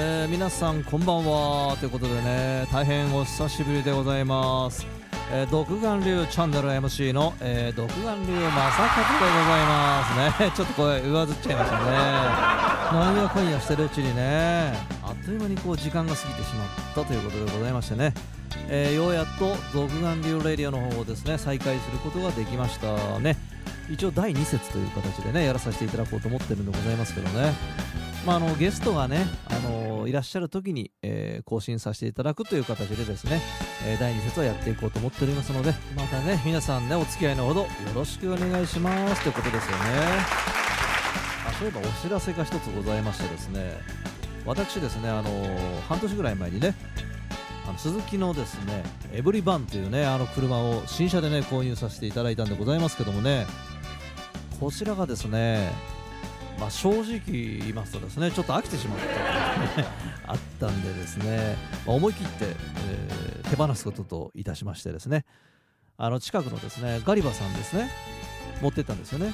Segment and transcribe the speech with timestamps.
[0.00, 1.76] えー、皆さんこんばんは。
[1.80, 4.86] ということでね大変お久しぶりでございます、
[5.32, 10.42] えー、独眼流チャンネル MC の、えー、独眼流正和でございます。
[10.44, 10.52] ね。
[10.54, 11.82] ちょっと声上ずっちゃいましたね。
[11.90, 14.72] なんやかんやしてるうちにね。
[15.02, 18.14] あっという間にこう時間が過ぎてしまったということでございましてね、
[18.68, 23.36] えー、ようやっと独眼流レディオの方をですね再開することができましたね。
[23.90, 28.07] 一応第2節という形でねやらさせていただこうと思ってるんでございますけどね。
[28.28, 33.40] まあ、あのゲストがね、あのいらっしゃる時に、えー、更新させていただくという形でですね、
[33.86, 39.22] えー、第2節はやっていこうと思っておりますのでまたね皆さんねお付き合いのほどよろしくお願いします。
[39.22, 39.84] ということですよね。
[41.46, 43.80] あそういえばお知らせが一つございましてですね
[44.44, 45.30] 私ですね、あの
[45.88, 46.74] 半年ぐらい前にね
[47.66, 48.84] あの鈴木のですね
[49.14, 53.46] エブリバンというねあの車を新車でね購入させていただいたんでございますけどもね
[54.60, 55.72] こちらがですね
[56.58, 59.82] まあ、正直言いますとですねちょっと飽きてしまった
[60.32, 65.24] あったんでですね、まあ、思い切って、えー、手放すことといたしましてですね
[65.96, 67.90] あの近くのですねガリバさんですね
[68.60, 69.32] 持ってったんですよね。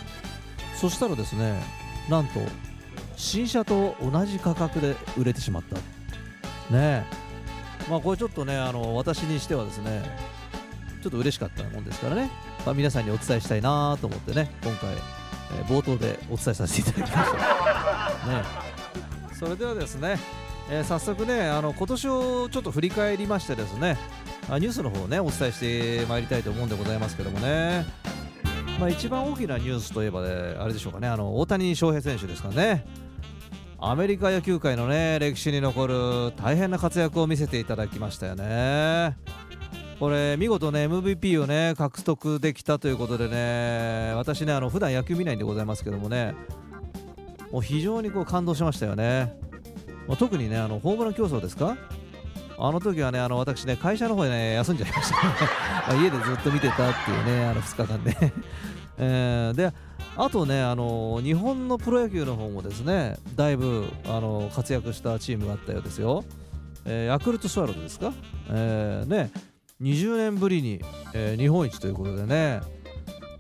[0.75, 1.63] そしたらですね
[2.09, 2.41] なんと
[3.17, 5.77] 新車と同じ価格で売れてしまった。
[6.75, 7.05] ね
[7.89, 10.03] まあこれちょっとねあの私にしてはですね
[11.03, 12.31] ちょっと嬉しかったもんですからね、
[12.65, 15.24] まあ、皆さんにお伝えしたいなと思ってね今回
[15.57, 17.37] えー、冒頭でお伝えさせていただきました、
[18.29, 18.45] ね、
[19.39, 20.19] それではですね、
[20.71, 23.97] えー、早速ねあの今年をちょっと振り返りましてですね
[24.51, 25.61] あニュースの方をねお伝えし
[26.01, 27.87] てまいりたいと思うんでございますけどもね。
[28.79, 31.07] まあ、一番大きなニュースといえば、ね、あれでしょうかね。
[31.07, 32.85] あの大谷翔平選手ですかね。
[33.79, 39.17] アメリカ野球界のね歴史に残る大変な活躍を見せていただきましたよね。
[39.99, 46.35] これ見事ね MVP をね獲得できたということでね私ねあの普段野球見ないんでございますけどもね
[47.53, 49.39] もう非常にこう感動しましたよね、
[50.09, 51.77] まあ、特にねあのホームラン競争ですか？
[52.59, 55.17] あの時はねあの私ね会社の方でね休んじゃいました、
[55.95, 58.33] ね家でずっと見てたっていうねあの2日間ね
[58.97, 59.73] えー、で
[60.17, 66.25] あとねあの日本のプロ野球の方もですねだいぶあの活躍したチームがあったようですよ、
[66.85, 68.13] えー、ヤクルトスワローズですか、
[68.51, 69.33] えー、ね
[69.83, 70.81] 20年ぶりに、
[71.13, 72.61] えー、日本一ということでね、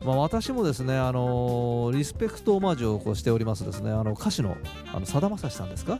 [0.04, 3.90] まあ、私もですね、あのー、リスペクトオマージュをこうしておりますですね。
[3.90, 4.56] あの歌手の
[5.04, 5.98] さだまさしさんですか、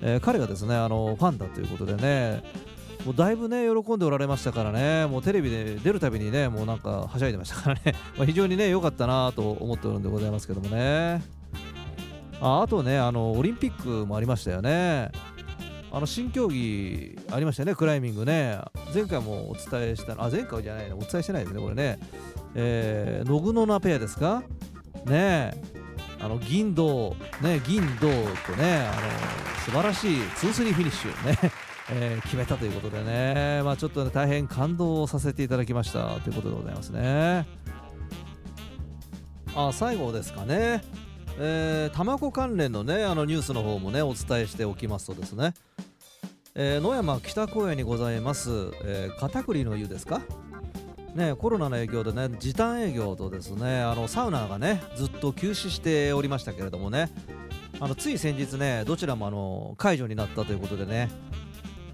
[0.00, 2.42] えー、彼がですねあのファンだということでね。
[3.04, 5.06] もうだいぶね喜んでおられましたからね。
[5.06, 7.94] もうテレビで出るたびにねもうなんかはしゃいでましたからね。
[8.16, 11.22] ま非常にね良かったなと思っておるんでございますけどもね。
[12.40, 15.12] ああとねあのオリンピックもありましたよね。
[15.96, 18.58] あの新競技ありましたよね、クライミングね。
[18.92, 22.00] 前回もお伝えしたあ、前回じゃないの、お伝えしてないですね、これね。
[22.56, 24.42] えー、ノグノナペアですか？
[25.06, 25.54] ね
[26.20, 28.12] あの銀銅、ね、銀銅と
[28.60, 31.38] ね、あの素晴らしい2-3フィニッシュね、
[31.92, 37.46] えー、決めたということでね、まあ、ちょっと、ね、大変感動させていただきましたということでございますね。
[39.54, 40.82] あ最後ですかね。
[41.38, 45.54] えー、卵関連のねあのニュースの方もねお伝えしておきますとですね、
[46.54, 48.50] えー、野山北公園にございます、
[48.84, 50.20] えー、片栗の湯ですか？
[51.14, 57.10] ね、コロナの影響でね時短営業とですねあのサウナがねずっと休止しておりましたけれどもね。
[57.80, 61.10] あのつい先日ねどちらもあの解除になったということでね。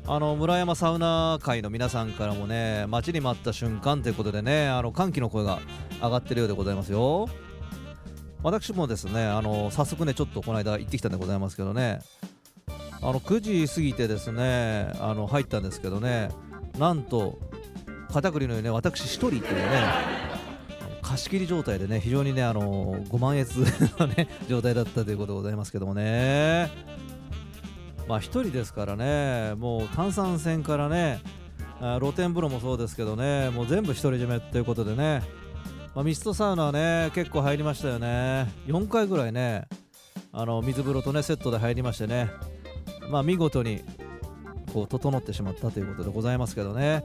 [0.07, 5.61] あの村山サウナ会の皆さんからもね待ちに待った瞬間ということでねあの歓喜の声が
[6.03, 7.29] 上がってるようでございますよ。
[8.43, 12.01] 私もですねあの早速ねちょっとこの間行ってきたんでございますけどね。
[13.03, 16.29] あの9時過ぎてですねあの入ったんですけどね
[16.79, 17.39] なんと
[18.13, 20.21] 片栗のようね私1人というね
[21.01, 23.47] 貸し切り状態でね非常にねあの5万円
[23.99, 26.71] のね状態だったということでございますけどもね。
[28.07, 31.21] まあ1人ですからねもう炭酸泉からね
[32.01, 35.23] 露天風呂もそうですけどねもう全部独り占めということでね
[35.95, 38.49] まあ、ミストサウナはね結構入りましたよね。
[38.67, 39.67] 4回ぐらいね
[40.33, 42.31] あの水風呂とねセットで入りましてね。
[43.11, 43.83] まあ見事に
[44.73, 47.05] こう整ってしまったということでございますけどね。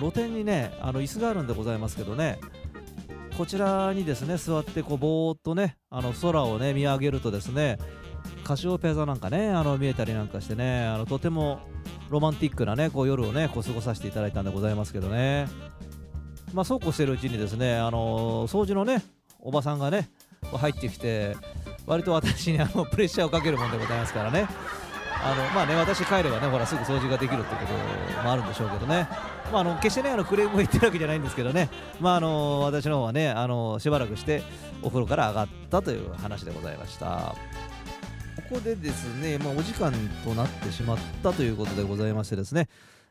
[0.00, 2.38] 露天にねあの椅子があるんでございますけどね。
[3.36, 7.78] こちらにですね座ってこうぼーっとねあの空をね見上げるとですね
[8.42, 11.60] カシオペア座なんかねあの見えたりなんかしてねあのとても
[12.10, 15.46] ロマンティックなねこう夜をねこう過ごさせていただいたんでございますけどね。
[16.52, 19.02] まあ、そうこうしてるうちにですね、あの掃除のね
[19.40, 20.08] おばさんがね
[20.52, 21.36] 入ってきて
[21.86, 24.46] 割と私にあのプレッシャーをかけるもんでございますからね。
[25.20, 29.08] あのまあね私帰ればねほらすぐ掃除ができるってこともあるんでしょうけどね、
[29.52, 31.68] まあ、あの決してねあのクレームを言ってるわけじゃないんですけどね、
[31.98, 34.42] まあ、あの私の方はねあのしばらくして
[34.80, 37.34] お風呂から上がったという話でございました。
[38.48, 39.92] こでですね、まあ、お時間
[40.24, 42.68] となってしまったということでございましてですね、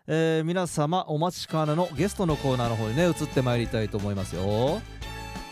[0.10, 4.82] えー皆様お待ちかねのゲストのコーナーの方にね移ってまいりたいと思いますよ、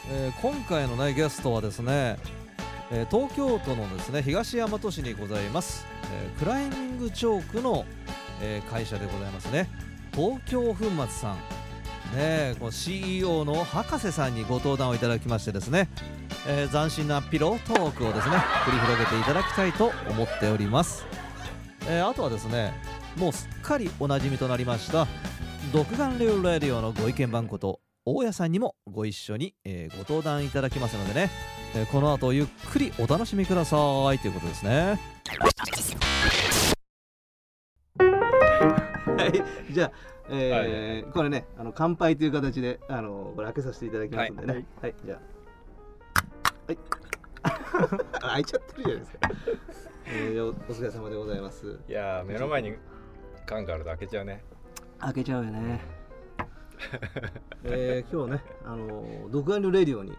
[0.10, 2.18] えー今回のねゲストはですね、
[2.90, 7.86] えー東京都のですね東大和市にございます、えクライミングチョークの、
[8.42, 9.68] え会社でございますね。
[10.14, 11.36] 東京粉末さん。
[12.16, 15.90] ねこの CEO の博士さんにご登壇をいただきましてですね、
[16.48, 21.04] えー斬新なピロートークをですね繰り広げていただきたいと思っております、
[21.90, 22.74] えーあとはですね
[23.18, 25.08] もうすっかりおなじみとなりました
[25.74, 31.32] 独眼竜ラディオのご意見番こと大家さんにもご一緒に、えーご登壇いただきますのでね、
[31.76, 33.78] えーこの後ゆっくりお楽しみくださ
[34.14, 34.20] い。
[34.20, 35.00] ということですね。
[37.98, 39.44] はい。
[39.74, 39.92] じゃあ、
[40.30, 44.54] えーこれねあの乾杯という形であのこれ開けさせていただきますんでね。
[44.54, 44.66] はい。
[44.82, 45.20] はい、じゃあ。
[46.68, 46.78] はい。
[48.22, 49.18] 開いちゃってるじゃないですか、
[50.06, 51.80] えーおお疲れ様でございます。
[51.90, 52.76] いやー目の前に
[53.46, 54.44] 缶があると開けちゃうね。
[55.00, 55.82] 開けちゃうよね。
[57.64, 60.18] えー、今日ねあの独眼竜レディオに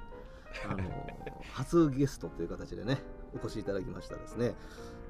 [0.69, 0.82] あの
[1.52, 2.99] 初ゲストという形でね
[3.34, 4.55] お越しいただきましたですね、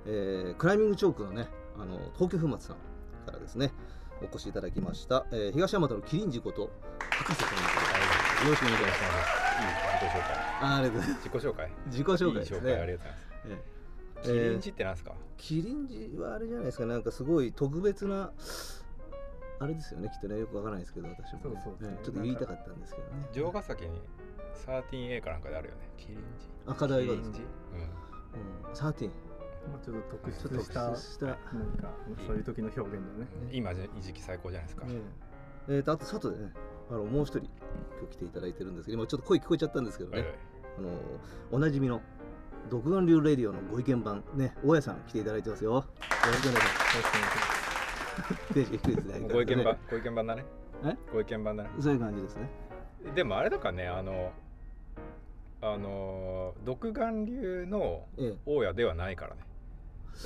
[0.06, 1.48] えークライミングチョークのね
[1.78, 2.76] あの東京粉末さん
[3.26, 3.72] からですね
[4.20, 6.70] お越しいただきました、えー東大和のキリンジこと
[7.10, 8.44] 博士さんです。
[8.44, 9.46] よろしくお願いします。
[10.62, 11.28] あありがとうございます。
[11.28, 11.72] 自己紹介。
[11.86, 13.26] 自己紹介いいです紹介ありねがとうございます。
[13.46, 13.75] ええ
[14.22, 16.86] キリンジってなんですか、キリンジはあれじゃないですか。
[16.86, 18.32] なんかすごい特別な
[19.58, 20.08] あれですよね。
[20.08, 23.26] きっとねよくわからないですけど私も、ね、そうそうええちょっと言いたかったんですけどね。
[23.32, 24.00] 城ヶ崎に
[24.66, 25.80] 13A かなんかであるよね。
[25.96, 26.22] キリンジ。
[26.66, 27.56] 赤台がですかキリンジ。
[28.68, 29.10] うん、サーティン。
[29.72, 31.90] まあちょっと特筆した特筆した、ね何か
[32.26, 33.26] そういう時の表現だよね。
[33.50, 34.86] うん、今じ時期最高じゃないですか、
[35.68, 35.72] え。
[35.80, 36.52] ーとあと外でね
[36.90, 37.48] あのもう一人今
[38.08, 40.38] 日来ていただいてるんですけど今ちょっと声聞こえちゃったんですけどね、はいはい。
[40.78, 40.88] あの
[41.50, 42.02] おなじみの
[42.70, 44.24] 独眼竜レディオのご意見番。
[44.34, 45.72] ね大家さん来ていただいてますよ。
[45.72, 45.84] よ
[46.24, 47.00] ろしくお願いしま
[47.40, 47.56] す。
[48.54, 49.28] テンション低いですね。
[49.28, 50.44] ご意見番ねご意見番だね。
[50.84, 50.96] え？
[51.12, 51.70] ご意見番だね。
[51.80, 52.50] そういう感じですね。
[53.14, 54.32] でもあれだかねあの
[55.60, 59.42] あの独眼竜のええ大家ではないからね。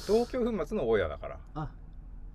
[0.07, 1.39] 東京粉末の大家だから。
[1.55, 1.71] あ。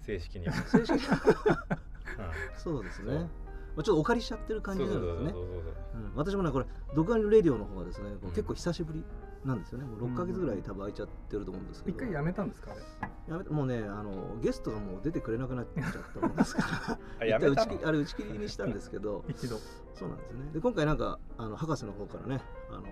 [0.01, 2.57] 正式には、正式に うん。
[2.57, 3.27] そうですね。
[3.75, 5.33] まあ、ちょっとお借りしちゃってる感じなんですね。
[6.15, 6.65] 私もねこれ
[6.95, 8.29] 独眼竜レディオの方はですね、うん。
[8.29, 9.03] 結構久しぶり
[9.45, 9.85] なんですよね。
[9.85, 12.71] もう6ヶ月ぐらい多分空いちゃってると思うんですけど、一回やめたんですか。
[13.29, 19.23] やめてもうねあのゲストがもう出てくれなくなっちゃったもんですから 一回あれ打ち切りにしたんですけど。
[19.29, 19.57] 一度。
[19.93, 20.51] そうなんですね。
[20.53, 22.83] で今回なんかあの博士の方からねあの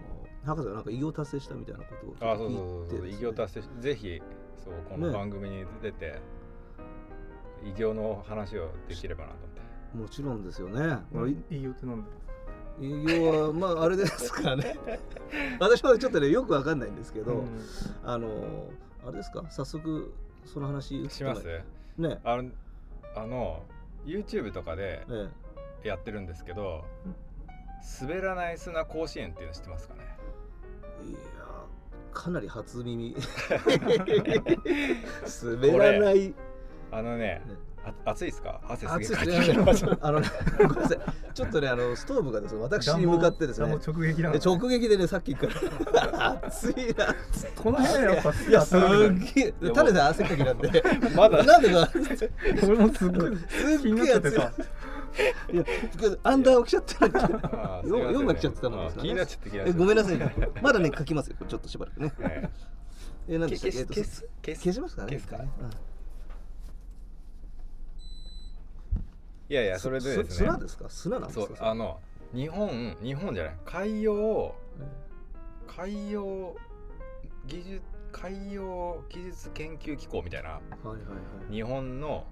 [0.45, 3.07] 博士がなんか偉業達成したみたいなことをあそうそうそうそう。
[3.09, 4.21] 偉業達成しぜひ
[4.57, 5.13] そうこのね。
[5.13, 6.21] 番組に出て、
[7.63, 9.97] 偉業の話をできればなと思って。
[9.97, 10.99] もちろんですよね。
[11.11, 12.07] これいいよってなんだ。
[12.79, 14.77] 偉業はまああれですからね。
[15.59, 17.47] 私もちょっとねよくわかんないんですけど、うん。
[18.03, 18.69] あの
[19.05, 19.43] あれですか？
[19.49, 20.13] 早速
[20.45, 21.43] その話します。
[21.97, 22.19] ね。
[22.23, 22.49] あの
[23.15, 23.63] あの
[24.05, 25.29] YouTube とかでえ
[25.87, 26.83] やってるんですけど
[28.01, 30.01] 滑らない砂甲子園っていうの知ってますかね？
[31.05, 31.19] えいや
[32.13, 33.15] かなり初耳。
[35.43, 36.33] 滑らない。
[36.91, 38.61] あのねねあ暑いですか？
[38.67, 40.27] 汗すげえかいてき あの ね
[40.59, 40.99] ごめんなさい。
[41.33, 43.67] ちょっとねあのストーブがですね私に向かってですね。
[43.85, 45.47] 直撃なので直撃でねさっきか
[45.93, 46.41] ら。
[46.45, 47.13] 暑いな。
[47.55, 48.79] この辺やっぱいやすっ
[49.35, 49.67] げえ。
[49.67, 50.83] もただで汗っかきなんで。
[51.15, 51.43] まだ。
[51.43, 51.89] なんでか
[52.63, 54.31] 俺もすっごいすっげえ暑い。
[55.53, 55.63] いや
[56.23, 58.19] アンダーを着ちゃってるあーすいませんね。
[58.19, 59.77] 4枚着ちゃってたもんですからねあ気になっちゃって気になっちゃって。
[59.77, 60.49] えごめんなさいね。
[60.61, 61.35] まだね書きますよ。
[61.47, 62.13] ちょっとしばらくね。
[62.21, 62.49] え
[63.27, 63.37] え。
[63.37, 64.27] なんえでした消す？
[64.43, 65.09] 消しますかね。
[65.09, 65.37] 消すか？
[65.37, 65.69] ねうん
[69.49, 70.47] いやいやそれでですね。
[70.47, 70.89] 砂ですか？
[70.89, 71.99] 砂なんですそかうあの
[72.33, 73.55] 日本日本じゃない。
[73.65, 74.55] 海洋
[75.67, 76.55] 海洋
[77.45, 77.81] 技術
[78.11, 80.99] 海洋技術研究機構みたいなはいはいは
[81.49, 81.53] い。
[81.53, 82.25] 日本の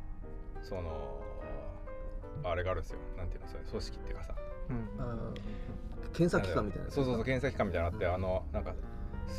[0.62, 1.22] その
[2.44, 3.00] あれがあるんですよ。
[3.18, 3.64] なんていうのそれ？
[3.64, 4.34] 組織っていうかさ。
[4.70, 4.88] うん
[6.14, 8.14] 検査機関みたいなそうそうそう検査機関みたいなのあって、うん。
[8.14, 8.74] あのなんか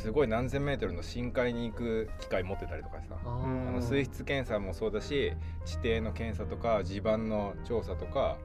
[0.01, 3.17] すごい何千メートルの深海に行く機械持ってたりとかさ。
[3.23, 3.27] あ
[3.71, 5.33] の水質検査もそうだし
[5.65, 8.37] 地底の検査とか地盤の調査とか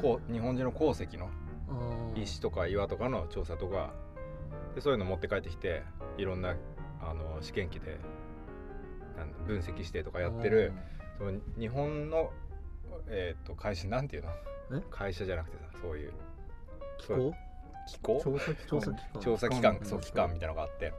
[0.00, 1.30] こう日本中の鉱石の
[2.14, 3.92] 石とか岩とかの調査とか
[4.74, 5.82] でそういうの持って帰ってきて
[6.18, 6.54] いろんな
[7.00, 7.98] あの試験機で
[9.46, 10.72] 分析してとかやってる
[11.18, 12.30] その日本の、
[13.08, 14.30] えー、と会社なんていうの？
[14.78, 14.82] え？
[14.90, 16.12] 会社じゃなくてさそういう。
[16.98, 17.34] 機構
[17.90, 19.20] 機構調査機調査機関。
[19.20, 19.86] 調査機関うん。
[19.86, 20.92] そう機関みたいなのがあって。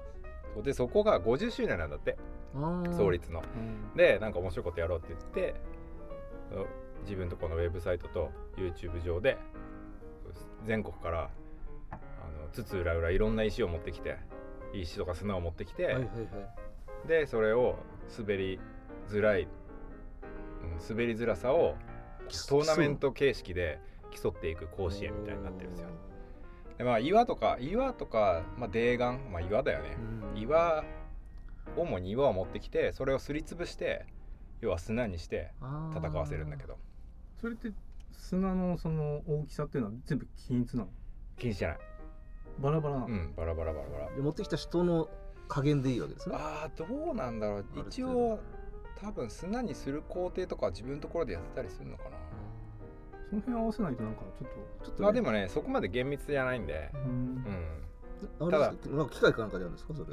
[0.63, 2.17] でそこが50周年なんだって。
[2.97, 3.39] 創立の。
[3.41, 3.43] う
[3.93, 3.95] ん。
[3.95, 5.55] でなんか面白いことやろうって言って
[7.03, 9.37] 自分とこのウェブサイトと YouTube 上で
[10.65, 11.29] 全国から
[11.91, 14.17] あの津々浦々いろんな石を持ってきて
[14.73, 16.07] 石とか砂を持ってきて、はいはいは
[17.05, 17.07] い。
[17.07, 17.77] でそれを
[18.17, 18.59] 滑り
[19.09, 19.47] づらい、うん、
[20.87, 21.75] 滑りづらさを
[22.47, 23.79] トーナメント形式で
[24.11, 25.89] 競っていく甲子園みたいになってるんですよ
[26.81, 29.97] でまあ岩とか岩とか、まあ、泥岩まあ岩だよね。
[30.33, 30.41] うん。
[30.41, 30.83] 岩
[31.77, 34.07] 主に岩を持ってきてそれをすりつぶして
[34.61, 35.51] 要は砂にして
[35.93, 36.79] 戦わせるんだけど。
[37.39, 37.71] それって
[38.11, 40.89] 砂のその大きさっていうのは全部均一なの？
[41.37, 41.77] 気にしてない。
[42.57, 44.15] バラバラなの、うんバラバラバラバラ。
[44.15, 45.07] で持ってきた人の
[45.47, 46.35] 加減でいいわけですね。
[46.35, 47.65] あーどうなんだろう。
[47.87, 48.39] 一応
[48.99, 52.17] 多分砂にする工程とかは自分のところでやってたりするのかな
[53.31, 56.91] その辺合わせないとなんかちょっとちょっと、ね、まあでもねそこまで厳密じゃないんで。
[56.93, 57.01] うん。
[58.41, 58.47] うん。
[58.47, 58.95] あれですか？
[58.95, 59.93] なんか機械かなんかでやるんですか？
[59.95, 60.07] それ。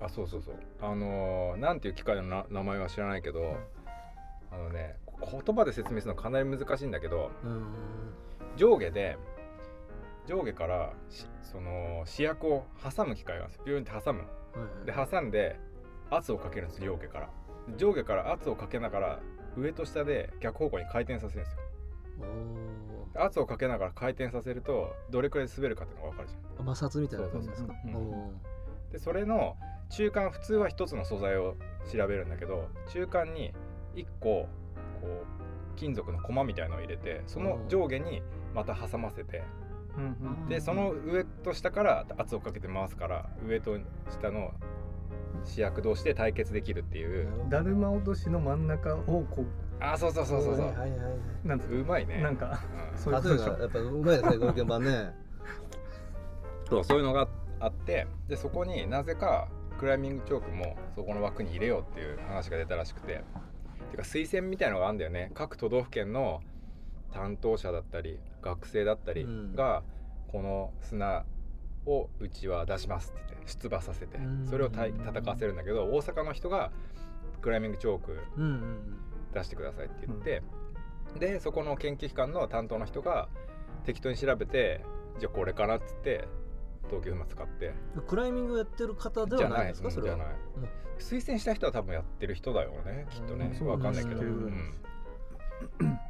[0.00, 0.54] あそうそうそう。
[0.80, 3.56] あのーなんていう機械のな名前は知らないけど
[4.52, 7.66] あのね言葉で説明するのかなり難しいんだけどうん。
[8.56, 9.18] 上下で
[10.26, 12.64] 上下からしその試薬を
[12.96, 13.64] 挟む機械があるんですよ。
[13.66, 14.26] ビューンって挟むは
[14.82, 15.58] いで挟んで
[16.10, 17.30] 圧をかけるんです上下から。
[17.76, 19.20] 上下から圧をかけながら
[19.56, 21.60] 上と下で逆方向に回転させるんですよ。
[21.60, 21.69] お
[23.14, 26.66] 圧をかけながら回転させるとどれくらい滑るかっていうのが分かるじゃん。
[26.68, 27.74] ー摩擦みたいな感じですか？
[28.92, 29.56] でそれの
[29.88, 31.56] 中間普通は一つの素材を
[31.92, 33.52] 調べるんだけど中間に
[33.94, 34.48] 1個こ
[35.04, 38.22] う金属の駒みたいのを入れてその上下に
[38.54, 39.42] また挟ませて
[40.48, 43.78] でその上と下から圧をかけて回すから上と
[44.10, 44.52] 下の
[45.44, 47.28] 試薬同士で対決できるっていう。
[47.48, 49.44] だるま落としの真ん中をこ
[49.80, 50.66] あそうそうそうそうそう。
[50.66, 50.98] はいはいはい
[51.44, 52.20] なんつううまいね。
[52.20, 52.60] なんか
[52.92, 52.98] うん。
[52.98, 55.14] そういうこやっぱうまいですねご意見番ね。
[56.68, 57.26] そうそういうのが
[57.58, 63.24] あってでそこになぜかクライミングチョークもそこの枠に入れようっていう話が出たらしくて。
[63.90, 65.32] てか推薦みたいのがあるんだよね。
[65.34, 66.42] 各都道府県の
[67.12, 69.54] 担当者だったり学生だったりうん。
[69.54, 69.82] が
[70.28, 71.24] この砂
[71.86, 74.18] をうちは出しますって言って出馬させて。
[74.18, 74.46] うん。
[74.46, 76.70] それをたい戦わせるんだけど大阪の人が
[77.40, 78.96] クライミングチョークうんうん
[79.32, 80.42] 出してくださいって言って、
[81.18, 83.28] でそこの研究機関の担当の人が
[83.84, 84.84] 適当に調べて
[85.18, 86.28] じゃあこれかなっつって
[86.88, 87.72] 東京馬使って。
[87.96, 89.90] うんクライミングやってる方ではないんですか？
[89.90, 90.68] それはうんじゃない、うん
[91.00, 93.06] 推薦した人は多分やってる人だよね。
[93.08, 93.56] きっとね。
[93.58, 93.66] うん。
[93.68, 94.74] わかんないけど、そうん。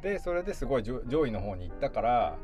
[0.01, 2.37] でそれですごい上上位の方に行ったから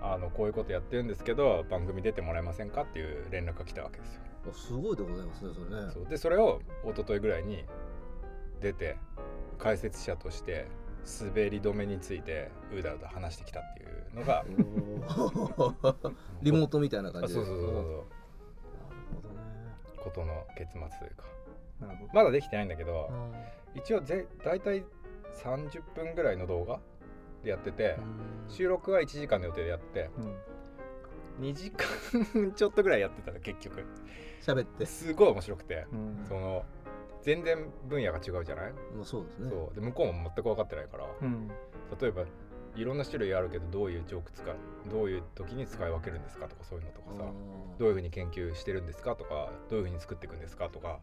[0.00, 6.10] あのこういうことやってるんですけど番組出てもらえませんかっていう連絡が来たわけですよ、あすごいでございますねそれね。
[6.10, 7.64] でそれを一昨日ぐらいに
[8.60, 8.96] 出て
[9.58, 10.66] 解説者として
[11.20, 14.44] 滑り止めについてうだうだ話してきたっていうのが
[16.42, 17.40] リモートみたいな感あじで。
[17.40, 17.74] そうそうそうそう。
[17.74, 17.86] なる
[19.14, 19.34] ほどね。
[19.96, 21.24] ことの結末というか
[22.12, 23.10] まだできてないんだけど
[23.74, 24.84] う一応ぜ大体
[25.42, 26.78] 30分ぐらいの動画
[27.42, 27.98] でやっててん。
[28.48, 31.48] 収録は1時間の予定でやってうん。
[31.48, 33.84] 2時間ちょっとぐらいやってたの結局。
[34.42, 34.86] 喋って。
[34.86, 36.24] すごい面白くてうん。
[36.28, 36.64] その
[37.22, 39.48] 全然分野が違うじゃない、まあそうですね。
[39.48, 39.74] そう。
[39.74, 41.06] で向こうも全く分かってないから。
[41.22, 41.48] うん。
[42.00, 42.24] 例えば
[42.74, 44.56] いろんな種類あるけどどういうジョーク使う
[44.90, 47.24] どういう時に使い分けるんですかとかそういうのとかさ。
[47.78, 51.00] どういうふうに研究してるんですかとかどういうふうに作っていくんですかとか。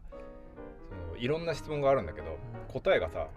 [0.88, 2.36] そのいろんな質問があるんだけど
[2.68, 3.28] 答えがさ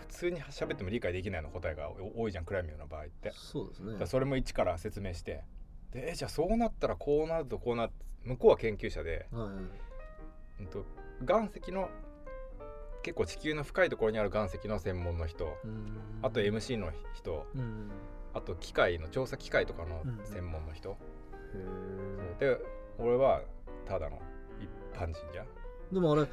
[0.00, 3.32] 普通に喋っても理解できないの答えが多いじゃんクライミングの場合って。
[3.34, 4.06] そうですね。
[4.06, 5.44] それも一から説明して
[5.92, 9.54] でえじゃあそうなったらこうなるとこうなって向こうは研究者で、はいはい。
[10.60, 10.84] うん、と
[11.22, 11.88] 岩石の
[13.02, 15.56] 結構地球の深いところにある岩石の専門の人。
[15.64, 15.96] うん。
[16.22, 17.46] あと MC の人。
[17.54, 17.90] うん。
[18.34, 20.98] あと機械の調査機械とかのうん専門の人、
[22.40, 22.58] へで
[22.98, 23.40] 俺は
[23.86, 24.20] ただの
[24.60, 24.68] 一
[24.98, 25.46] 般人じゃん。
[25.92, 26.26] でもあれ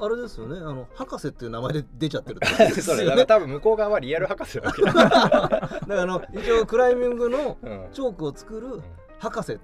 [0.00, 0.58] あれですよね。
[0.58, 3.10] あの博士っていう名前で出ちゃってるってこと ですそれよ。
[3.10, 7.88] ねだから多分向こう側はリアル博士だわけ、 だからあの一応クライミングのうん。
[7.90, 8.80] チョークを作る
[9.18, 9.58] 博士っ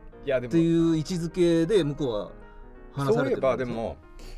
[0.48, 2.30] ていう位置づけで向こうは
[2.92, 3.96] 話されてるそういえばでも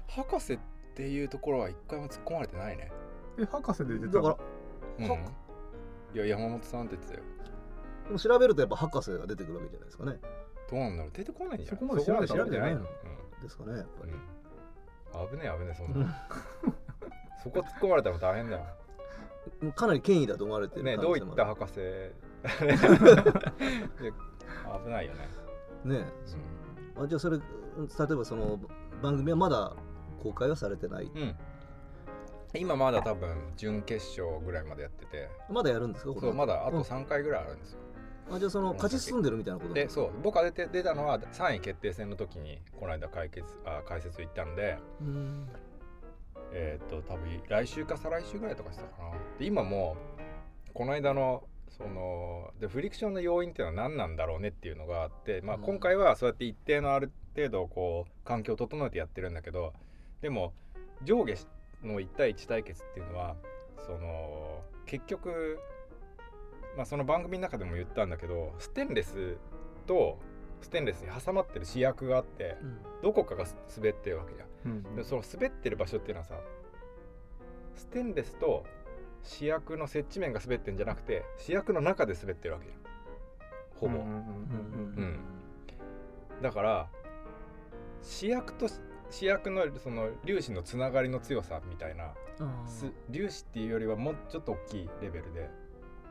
[0.08, 0.58] 博士っ
[0.94, 2.90] ていうところは一回も突っ込まれてないね。
[3.38, 4.36] え博士で出ただから
[4.98, 5.10] うん。
[5.10, 5.16] は
[6.14, 7.24] いや山本さんって言ってたよ。
[8.06, 10.18] でも調べるとやっぱ博士が出てくるわけじゃないですかね。
[10.70, 11.12] どうなんだろう？
[11.12, 12.82] 出てこないんじゃんそこまで調べたそこまで調べてないの、
[13.42, 15.22] ですかねやっぱり、うん。
[15.22, 16.00] うん、危ねえ危ねえそんうん。
[16.00, 16.26] な
[17.42, 18.64] そこ突っ込まれたら大変だよ。
[19.60, 21.74] もうかなり権威だと思われてるね可どういった博士？
[21.76, 22.12] で
[24.84, 25.28] 危ないよね、
[25.84, 26.06] るね
[26.96, 28.58] あじゃあそれ例えばその
[29.02, 29.74] 番組はまだ
[30.22, 31.04] 公開はされてない。
[31.04, 31.36] うん、
[32.54, 35.28] 今まだ多分準決勝ぐらいまでやってて。
[35.50, 36.20] まだやるんですか？
[36.20, 36.82] そうまだあとうん。
[36.82, 37.78] 3回ぐらいあるんですよ、
[38.30, 40.10] あじゃあその勝ち進んでるみたいなことでそう。
[40.22, 44.78] 僕が出て出たのは3位決定戦の時にこの間解決あ解説行ったんで。
[45.00, 45.48] うん。
[46.52, 49.10] えっ、と多分来週か再来週ぐらいとかしたかな。
[49.38, 49.96] で今も
[50.74, 55.62] この間のそのでフリクションの要因っていうのは何なんだろうねっていうのがあって、まあ、うん。
[55.62, 59.74] 今回はそうやって一定のある程度こう環境を整えてやってるんだけど
[60.22, 60.54] でも
[61.04, 61.36] 上下
[61.84, 63.36] の1対1対決っていうのは
[63.86, 65.58] その結局、
[66.76, 69.36] まあ、その番組の中でも言ったんだけどステンレス
[69.86, 70.18] と
[70.62, 72.56] ステンレスに挟まってる試薬があって
[73.02, 74.72] どこかがす滑ってるわけじゃん。
[74.72, 74.96] うん。
[74.96, 76.34] でその滑ってる場所っていうのはさ
[77.76, 78.64] ステンレスと
[79.22, 82.78] 試薬の接地面が滑ってるんじゃなくて試薬の中で滑ってるわけじゃん。
[83.78, 85.18] ほぼ、うんうんうん。
[86.38, 86.42] うん。
[86.42, 86.88] だから
[88.06, 88.68] 試薬と
[89.10, 92.14] 試薬のその粒子のつながりの強さみたいな
[92.66, 95.50] す粒子っていうよりはもうちょっと大きいレベルで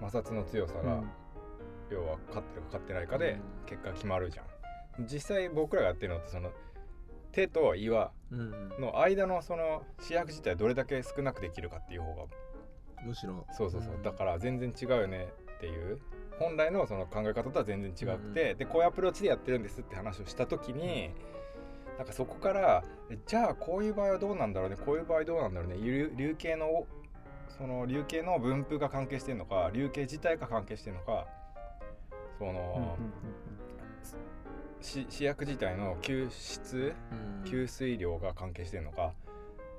[0.01, 1.03] 摩擦の強さが、
[1.89, 4.45] 要は勝ってるか勝ってないかで結果決まるじゃん。
[5.05, 6.51] 実際僕らがやってるのってその
[7.31, 8.69] 手と岩うん。
[8.79, 12.23] の間のその試薬自体どれだけ少なくできるかっていう方が
[13.05, 13.45] むしろ。
[13.51, 14.03] そうそうそう、うん。
[14.03, 15.99] だから全然違うよねっていう。
[16.39, 21.11] 本来のその考え方とは全然違くて、でこういうアプローチでやってるんですって話をした時に、
[21.97, 26.85] なんかそこからえじゃあこういう場合はどうなんだろうねこういう場合どうなんだろうね流流形の
[27.57, 31.25] その流形の分布が関係してるのか流形自体が関係してるのか
[32.37, 32.97] その、
[34.81, 36.93] 試薬自体の吸湿
[37.45, 37.49] うん。
[37.49, 39.13] 吸水量が関係してるのか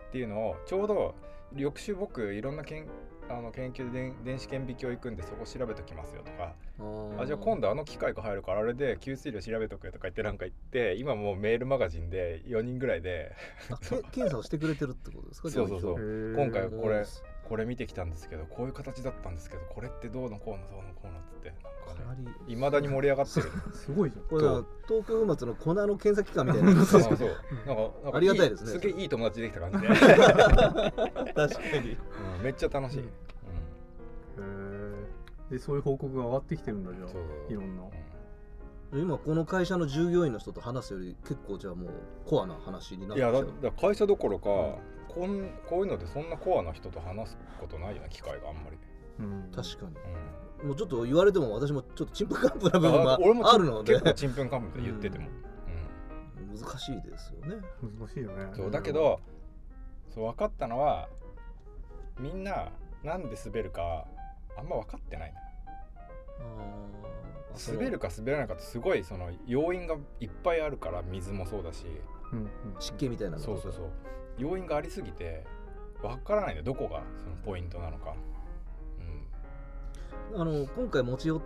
[0.08, 1.14] っていうのをちょうど
[1.54, 2.86] 翌週僕いろんなけん
[3.28, 6.54] あの研究で電電子顕微鏡行くんでそこ調べときますよとか。
[7.18, 13.32] ああじゃあ今度あの機械が入るからあれで吸水量調べとくよとか言ってなんか言って今もうメールマガジンで4人ぐらいで。
[14.12, 15.50] 検査をしてくれてるってことですか？
[15.50, 16.34] そうそうそう。
[16.36, 17.04] 今回はこれうん
[17.48, 23.50] これ見てきたんですけどこういう形だったんですけどこれってどうのこうのどうのこうのっつってかなりいまだに盛り上がってる。
[23.72, 24.24] すごいじゃん。
[24.24, 26.84] これは東京粉末の粉の検査機関みたいな。
[26.84, 28.70] そうそうなんかなんかありがたいですね。
[28.72, 30.02] すげえいい友達できた感じで、確
[31.34, 31.96] かに。
[32.38, 33.06] うんめっちゃ楽しい、うん。
[33.06, 33.10] うん
[34.92, 35.52] へー。
[35.52, 37.08] でそういう報告が上がってきてるんだじゃあ
[37.52, 37.84] いろんな。
[38.92, 41.90] 今この会社の従業員の人と話すより結構じゃあもう
[42.24, 43.62] コアな話になっいやだてきちゃう。
[43.62, 44.78] だ会社どころか、
[45.16, 48.76] こんこういうのでそんなコアな人と話すことないよね機会があんまり、
[49.18, 49.50] うん。
[49.50, 49.96] 確かに。
[50.60, 50.68] うん。
[50.68, 53.94] もうちょっと言われても私もちょっとちんぷんかんぷんな部分があ俺もちあるので。
[53.94, 55.28] 結構ちんぷんかんぷんで言ってても、
[56.54, 57.56] 難しいですよね。
[57.98, 58.44] 難しいよね。
[58.44, 59.20] うんそうだけど
[60.14, 61.08] そう分かったのは
[62.20, 62.68] みんな
[63.02, 64.06] なんで滑るか
[64.56, 65.34] あんま分かってない
[67.68, 71.86] 滑るか滑らないかってすごいその要因がいっぱいあるから水もそうだし。
[72.32, 72.48] うんうん。
[72.78, 73.90] 湿気みたいなのそうそうそう
[74.38, 75.44] 要因がありすぎて
[76.02, 76.64] 分からないんだよ。
[76.64, 78.14] どこがそのポイントなのか、
[80.32, 81.40] うん、あの今回持ち寄っ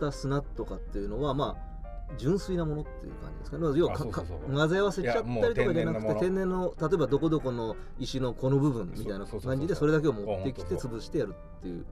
[0.00, 3.78] た砂とかっていうのはまあ純粋なものっていう感じですかね。
[3.78, 11.86] 要は混ぜ合わせちゃったりとかじゃなくて天天然の例えばどこどこの石のこの部分みたいな感じでそれだけを持ってきて潰してやるっていう、うん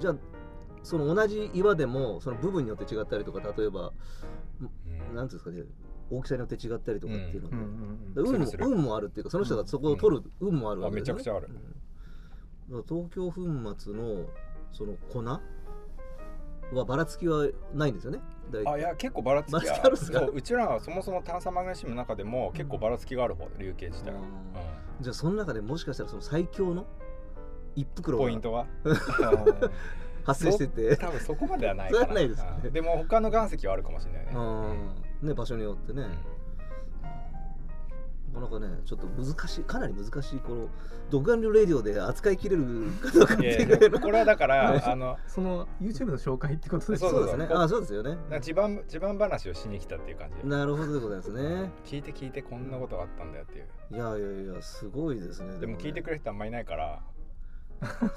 [0.00, 0.14] じゃあ
[0.82, 3.92] その同じ岩でもその部分によって違ったりとか例えば
[4.60, 5.14] うん。
[5.14, 5.62] なんていうんですかね
[6.10, 7.56] 大きさによって違ったりとかっていうので、
[8.16, 8.46] 運も
[8.76, 11.48] 運もあるっていうかその人がそこを取る運もあるわけですよねあめちゃくちゃある。
[12.88, 13.40] 東京粉
[13.78, 14.26] 末の
[14.72, 18.20] その粉はばらつきはないんですよね？
[18.66, 24.14] あいや結構ばらつきあるそううちらはそもそも炭酸マグネシウムの中でも結構ばらつきがある方で流形自体う
[25.00, 26.86] じゃあその中でもしかしたらその最強の？
[27.76, 28.66] 一ん袋がポイントは？
[30.24, 30.96] 発生してて。
[30.96, 36.06] 多分そこまではないかないですでも他の岩石はあるかもしれないね、うんね場所によってね、
[38.32, 40.68] なかなかねちょっと難しいかなり難しいこの
[41.10, 48.10] 独眼流レディオで扱いきれるかどうかっていうやこれはだから あのその YouTube の紹介ってことですそうですねそうあそうですよね。
[48.10, 50.46] なんか地盤地盤話をしに来たっていう感じ。
[50.46, 51.70] なるほどでございますね。
[51.84, 53.66] 聞いて聞いてこんなことがあったんだよっていう。
[53.90, 55.58] いやいやいやすごいですね。
[55.58, 57.02] でも聞いてくれれる人あんまいないから、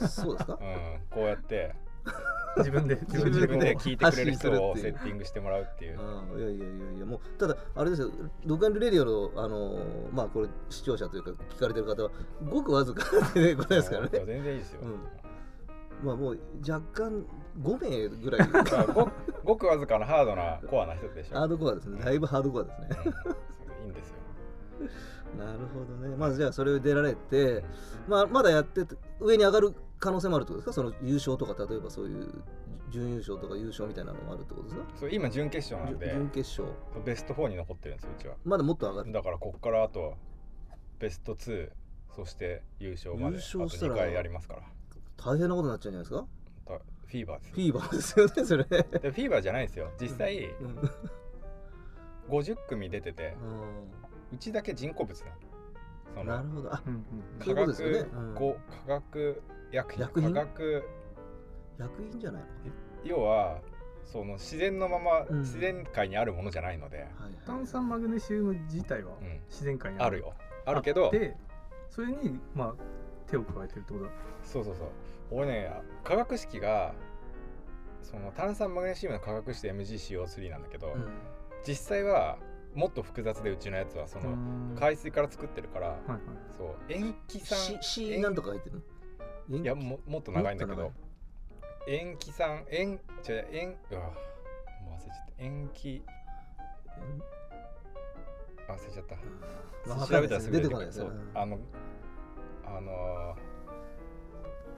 [0.08, 0.60] そうですか？
[0.62, 1.76] うん、こうやって
[2.58, 5.98] 自分で自分で聞いてくれる人をセッティングしてもらうっていう。
[6.38, 8.12] いやいやいやいやもうただあれですよ
[8.46, 9.78] 独眼流レディオのあの
[10.12, 12.12] まあこれ視聴者というか聞かれてる方は
[12.48, 14.10] ごくわずかでございますからね。
[14.12, 16.06] 全然いいですよ、うん。
[16.06, 17.26] まあもう若干
[17.60, 18.48] 5名ぐらい。
[18.50, 19.10] まあご
[19.44, 22.04] ごくわずかなハードなコアな人でしょハードコアですね。
[22.04, 22.88] だいぶハードコアですね。
[22.96, 23.86] うん。
[23.86, 24.16] いいんですよ。
[25.38, 26.16] なるほどね。
[26.16, 27.64] まずじゃあそれを出られて、
[28.08, 30.82] まあ、まだやってて上に上がる可能性もあるってことですか？
[30.82, 32.44] その優勝とか例えばそういう
[32.92, 34.84] 準優勝とか優勝みたいなのもあるってことですか？
[35.00, 36.06] そう今準決勝なんで。
[36.08, 36.78] 準準決勝。
[37.06, 38.36] ベスト4に残ってるんですようちは。
[38.44, 39.12] まだもっと上がる。
[39.12, 40.16] だからこっからあと
[41.00, 41.70] ベスト2
[42.16, 44.62] そして優勝まで優勝したら2回やりますから。
[45.18, 46.26] 大変なことになっちゃうんじゃないですか？
[46.74, 49.92] だフィーバーですフィーバーですよねそれ、でフィーバーじゃないんですよ。
[50.00, 50.90] 実際うん。
[52.30, 53.36] 50組出てて
[54.34, 55.24] うちだけ人工物
[56.16, 56.24] なの。
[56.24, 56.74] なるほど。
[56.74, 57.06] あうんうん
[57.44, 58.10] そういうこと化学、ですよね。
[58.14, 59.42] うんこう化学
[59.74, 60.06] 薬品？
[60.06, 60.34] 薬品？
[60.34, 60.84] 化学。
[61.80, 62.48] 薬品じゃないの？
[63.04, 63.60] 要は
[64.06, 65.40] その自然のまま、うん。
[65.40, 67.34] 自然界にあるものじゃないので、はいはい。
[67.46, 69.40] 炭酸マグネシウム自体はうん。
[69.50, 70.20] 自然界にある。
[70.20, 70.34] よ。
[70.66, 71.36] あるけどで
[71.90, 72.76] それにまあ
[73.30, 74.06] 手を加えてるってこと？
[74.06, 74.12] だ
[74.44, 74.88] そうそうそう。
[75.32, 75.72] 俺ね
[76.04, 76.94] 化学式が
[78.04, 81.06] その炭酸マグネシウムの化学式で MgCO3 なんだけど、うん。
[81.66, 82.38] 実際は
[82.76, 84.76] もっと複雑でうちのやつはそのうん。
[84.80, 86.20] 海水から作ってるから、はいはい。
[86.58, 88.82] そう塩基酸 C, C 塩なんとか入ってるの？
[89.50, 90.92] いやももっと長いんだけど。
[91.88, 94.12] 塩基酸塩じゃ塩うわも
[94.92, 95.34] う忘れちゃった。
[95.38, 96.02] 塩基
[98.68, 99.16] あ忘れちゃった。
[99.90, 101.10] まあ調べたらすぐ出てくるいですよ。
[101.10, 101.60] ねあの
[102.66, 103.36] あの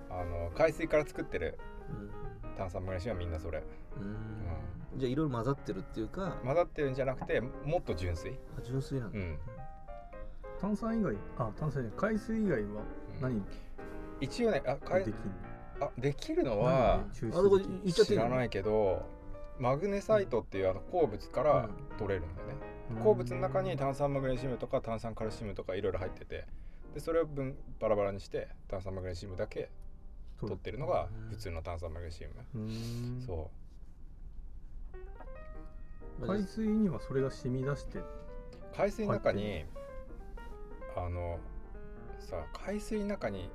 [0.09, 1.59] あの海水から作ってる
[2.57, 3.61] 炭酸マグネシウムはみんなそれ。
[3.97, 4.03] うん。
[4.03, 4.17] うん。
[4.97, 6.37] じゃあいろいろ混ざってるっていうか。
[6.43, 8.39] 混ざってるんじゃなくてもっと純粋。
[8.57, 9.19] あ純粋なんだ。
[9.19, 9.37] うん。
[10.59, 12.81] 炭酸以外あ炭酸海水以外は
[13.21, 13.43] 何？
[14.21, 15.19] 一応ねあかいできん
[15.81, 17.31] あできるのはあっちゃっ
[17.91, 19.05] て知らないけど
[19.59, 22.55] マグネサイトっていうあの鉱物から取れるんだよね、
[23.03, 26.45] 鉱物の中に炭酸マグネシウムとか炭酸カルシウムとかいろいろ入ってて
[26.93, 29.69] でそれを分バラバラにして炭酸マグネシウムだけ
[30.39, 33.21] 取ってるのが普通の炭酸マグネシウム、うーん。
[33.25, 33.49] そ
[36.19, 37.99] まあ海水にはそれが染み出して？
[37.99, 38.03] う
[38.75, 39.65] 海水の中に
[40.97, 41.39] あの
[42.19, 43.49] さ海水の中に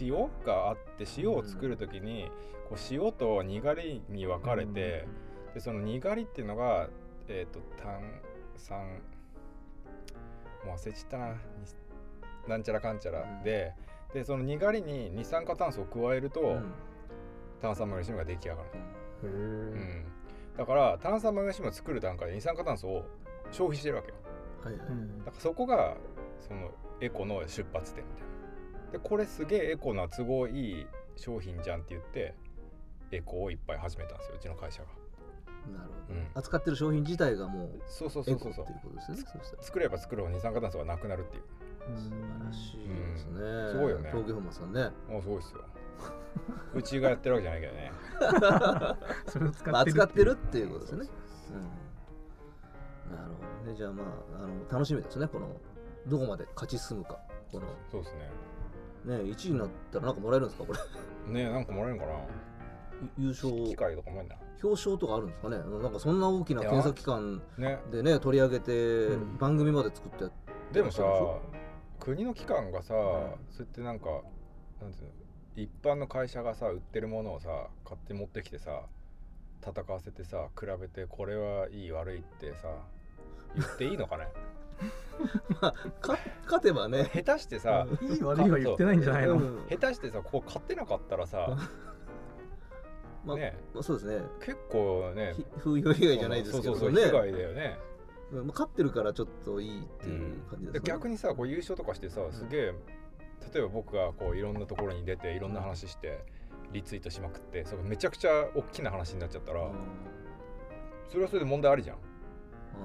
[0.00, 2.30] 塩があって塩を作る時に、
[2.68, 5.06] こう塩とにがりに分かれて、
[5.54, 6.88] でそのにがりっていうのが
[7.28, 8.00] えっ、と炭
[8.56, 9.00] 酸
[10.64, 11.28] もう忘れちゃったな。
[11.28, 11.36] に
[12.48, 13.74] なんちゃらかんちゃらで、
[14.12, 16.72] でそのにがりに二酸化炭素を加えると、うん。
[17.62, 19.28] 炭酸マグネシウムが出来上がる、へう
[19.74, 19.78] え。
[19.78, 20.04] ん、
[20.58, 23.04] だから炭酸マグネシウムを作る段階で二酸化炭素を
[23.50, 24.14] 消費してるわけよ。
[24.62, 24.88] はいはい。
[24.88, 25.96] うんだからそこが
[26.46, 28.33] そのエコの出発点みたいな
[28.94, 32.32] でこれすげえエコな都合いい商品じゃんって言って
[33.10, 34.88] エコをいっぱい始めたんですようちの会社が。
[35.76, 36.20] なるほど。
[36.20, 36.26] うん。
[36.34, 38.38] 扱ってる商品自体がもうそうそうそうう。
[38.38, 38.66] そうそう
[39.60, 41.42] 作れば作るほど二酸化炭素がなくなるっていう。
[41.88, 43.72] うん素晴らしいですね、うん。
[43.72, 44.10] すごいよね。
[44.12, 44.90] 東京本間さんね。
[45.08, 45.64] もうすごいっすよ。
[46.74, 47.92] うちがやってるわけじゃないけどね。
[49.26, 51.04] それを使まあってる扱ってるっていうことですね。
[51.04, 51.16] そう
[51.48, 53.16] そううん。
[53.16, 53.76] なるほどね。
[53.76, 55.26] じゃあまああの楽しみですね。
[55.26, 55.48] この
[56.06, 57.18] どこまで勝ち進むか。
[57.50, 57.66] この。
[57.90, 58.30] そうですね
[59.04, 60.72] ね1位になったらなんかもらえるんですかこ
[61.26, 61.32] れ？
[61.32, 62.18] ねえなんかもらえるのかな？
[63.18, 63.52] 優勝。
[63.64, 65.58] 機械とかもんだ表彰とかあるんですかね？
[65.58, 69.36] なんかそんな大きな検査機関ねでね取り上げてうん。
[69.38, 70.32] 番組まで作って
[70.72, 71.02] でもさ
[72.00, 74.06] 国の機関がさ、そうやってなんか
[74.82, 75.12] なんていうの
[75.56, 77.48] 一般の会社がさ売ってるものをさ
[77.84, 78.82] 買って持ってきてさ
[79.62, 82.68] 戦わせてさ比べてこれはいい悪いってさ
[83.54, 84.28] 言っていいのかね？
[86.00, 87.10] か勝てばね。
[87.14, 89.36] 下手してさ、いい悪いは言ってないんじゃないの、う。
[89.36, 89.66] ん。
[89.68, 91.56] 下手してさこう買ってなかったらさ
[93.24, 93.58] まあね。
[93.72, 94.22] まあそうですね。
[94.40, 95.34] 結構ね。
[95.34, 96.80] ひ風評被害じゃないですけどね。
[96.80, 97.78] そうそうそう被害だよね。
[98.32, 98.38] うん。
[98.38, 102.74] まあ勝ってるからちょっといいっていう感じですね、で逆にさこう優勝とかしてさすげえ
[103.52, 106.24] 例えば僕がこういろんなところに出ていろんな話して
[106.72, 109.70] リツイートしまくってそれめちゃくちゃ大きな話になっちゃったらうん。
[111.08, 111.98] それはそれで問題ありじゃん、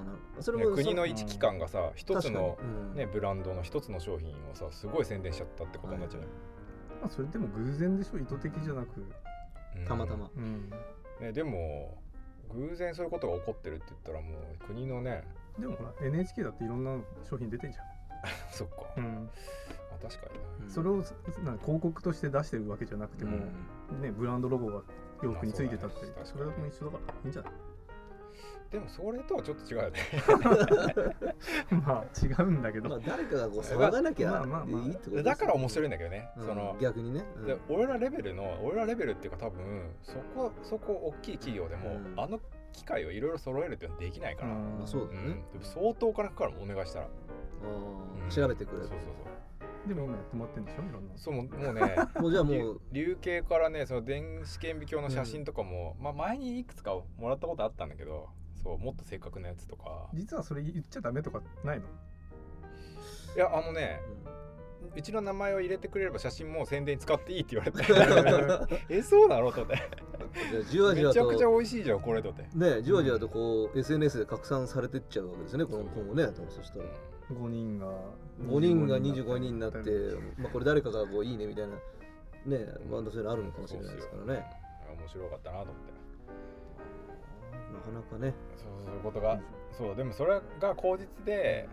[0.00, 2.58] あなるそれね、も国のい一機関がさ一つの、
[2.94, 6.28] ね、ブランドの一つの商品をさすごい宣伝しちゃったってことになっちゃうよ、
[7.02, 8.18] まあ、それでも偶然でしょ？
[8.18, 9.04] 意図的じゃなく、
[9.76, 9.84] うん。
[9.84, 10.70] たまたま、うん、
[11.20, 12.00] ね、でも
[12.54, 15.24] 偶然そういうことが起こってるって言ったらもう国のね
[15.58, 16.98] でもほら NHK だっていろんな
[17.28, 17.78] 商品出てんじ
[18.50, 19.30] そっか、ゃん、うん、
[19.92, 20.28] あ確か
[20.62, 21.00] にそれをな
[21.52, 23.38] んか広告として出してるわけじゃなくても、
[24.00, 24.82] ね、ブランドロゴが
[25.22, 26.38] 洋服についてたって、まあそね。
[26.38, 27.52] それも一緒だからいいんじゃない？
[28.70, 29.98] でもそれとはちょっと違うよね。
[31.70, 34.82] まあ違うんだけど、まあ誰かがこう騒がなきゃまあまあまあ。
[34.82, 37.46] いいってことですよだから面白いんだけどね、うんその逆にね、うん。
[37.46, 42.14] で俺らレベルの俺らレベルっていうか多分そこそこ大きい企業でも、うん。
[42.16, 42.38] あの
[42.72, 44.78] 機械をいろいろ揃えるっていうのはできないから、うん。
[44.78, 45.34] まあそうだよね、うん。
[45.34, 47.08] でも相当お金かかるもんお願いしたら、
[48.30, 48.84] 調べてくれる。
[48.84, 48.98] そうそう
[49.88, 50.82] でも今やってもらってるんでしょ？
[50.82, 51.96] いろんなそうそうもうもうね。
[52.20, 52.80] もうじゃあも流う。
[52.92, 58.28] 流形からねその電子顕微鏡の写真とかも、まあ前にいくつかもらったことあったんだけど
[58.62, 60.08] そうもっと正確なやつとか。
[60.14, 61.86] 実はそれ言っちゃダメとかないの？
[63.36, 64.00] いやあのね
[64.96, 68.76] うちの名前を入れてくれれば写真も宣伝に使っていいって言われて。
[68.88, 69.52] えそうなの？
[69.52, 69.76] とって
[70.50, 72.30] じゃあじわじわとめちゃくちゃ美味しいじゃんこれと。
[72.30, 76.84] って、ねじわじわとこう SNS で拡散されてっちゃうわけですねこの今後ねそしたら。
[77.30, 77.86] 5人が
[78.42, 79.78] 5人が25人になって、
[80.36, 81.76] まあ、これ誰かがこういいねみたいな
[82.56, 84.44] ねバンドそういうのあるのかもしれないですからね。
[84.98, 85.99] 面白かったなと思って
[87.72, 88.34] なかなかね。
[88.56, 89.40] そうそういうことが
[89.72, 91.68] そうでもそれが口実で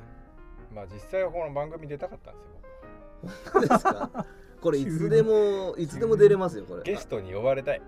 [0.73, 2.57] まあ実際はこの番組出たかったんですよ。
[3.53, 4.25] 本当ですか？
[4.61, 6.83] これいつでもいつでも出れますよこれ。
[6.83, 7.81] ゲストに呼ばれたい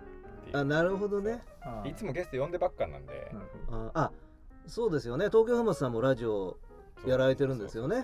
[0.54, 1.44] あなるほどね。
[1.86, 1.94] い。
[1.94, 3.32] つもゲスト呼んでばっかなんで。
[3.72, 4.12] ああ
[4.68, 5.26] そうですよね。
[5.28, 6.58] 東京ハマスさんもラジオ
[7.06, 7.98] やられてるんですよね。
[7.98, 8.04] うん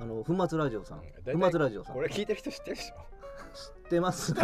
[0.00, 1.02] あの粉末ラジオさん。
[1.24, 1.94] 大体粉末ラジオさん。
[1.96, 2.94] これ聞いてる人知ってるでしょ。
[3.52, 4.40] 知ってますね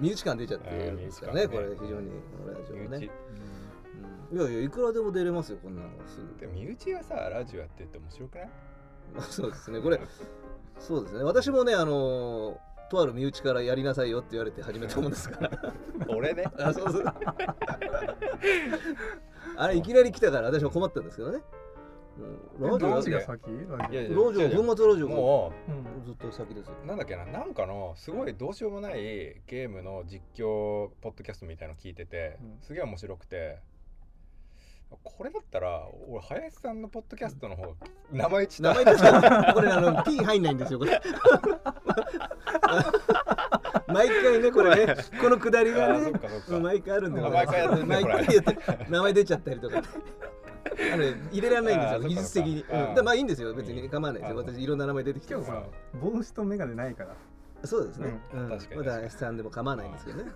[0.00, 1.48] 身内感出ちゃってるんですからねね。
[1.48, 3.10] これ非常にこのラジオはね
[4.32, 6.40] いやいやいくらでも出れますよこんなのすぐ。
[6.40, 8.48] でも身内がさラジオやってって面白くない？
[9.14, 9.80] まあそうですね。
[9.80, 10.00] これ
[10.78, 11.22] そうですね。
[11.22, 12.58] 私もねあの
[12.90, 15.74] とある身内からやりなさいよって言われて始めたもんですから。
[16.08, 16.44] 俺ね。
[16.58, 17.04] あそうそう。
[19.56, 21.42] あれいきなり来たから私は困ったんですけどね、うん、
[22.60, 23.10] ラジオどが先？
[23.10, 25.52] ラジいやいやオ粉末ラジオがも
[26.04, 26.74] ずっと先ですよ。
[26.84, 27.24] うなんだっけな？
[27.24, 28.94] なんかのすごいどうしようもない
[29.46, 32.58] ゲームの実況ポッドキャストみたいの聞いてて、うん。
[32.62, 33.58] すげえ面白くて
[35.02, 37.68] これだったら俺林さんのポッドキャストの方が
[38.12, 39.52] 名前ち名前ですか？
[39.54, 41.00] これあの P 入んないんですよこれ。
[43.88, 46.60] 毎回ねこれねこのくだりがあーそねっかそっか。
[46.60, 48.14] 毎回あるんであ毎回やってんね毎これ。
[48.14, 48.58] 回言って
[48.90, 49.80] 名前出ちゃったりとか。
[49.80, 49.88] ね
[50.92, 52.94] あの入れられないんですよ技術的に、うん。
[52.94, 53.54] でまあいいんですよ。
[53.54, 54.38] 別に構わないですよ。
[54.38, 54.46] うん。
[54.46, 55.44] 私いろんな名前出てきても。
[55.44, 55.62] さ
[56.00, 57.16] 帽子と眼鏡ないから。
[57.64, 58.48] そうですね、うん。
[58.50, 58.76] 確かに。
[58.80, 60.30] まだ S さんでも構わないんですけどね、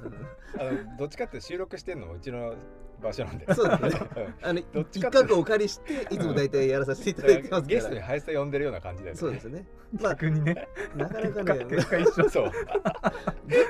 [0.60, 2.54] あのどっちかって収録してんのもうちの
[3.02, 3.44] 場所なんで。
[3.46, 4.08] うんそうですね。
[4.16, 4.48] うん。
[4.48, 9.20] あのどっち一角をお借りしていつも大体やらさせていただいてますかゲストにら林さん呼んでるような感じだよね。
[9.20, 9.66] そうですね。
[10.00, 10.68] まあ逆にね。
[10.94, 11.64] なかなかね。
[11.70, 12.50] 結果一緒そう。
[12.50, 12.52] どっ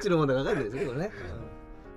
[0.00, 1.10] ちのものか分かんないですけどね、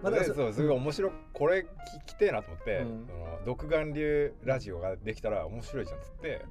[0.02, 1.66] まあそうすごい面白いこれ聞
[2.08, 3.06] きてえなと思って、うん。
[3.08, 6.46] その独眼流ラジオができたら面白いじゃんっつって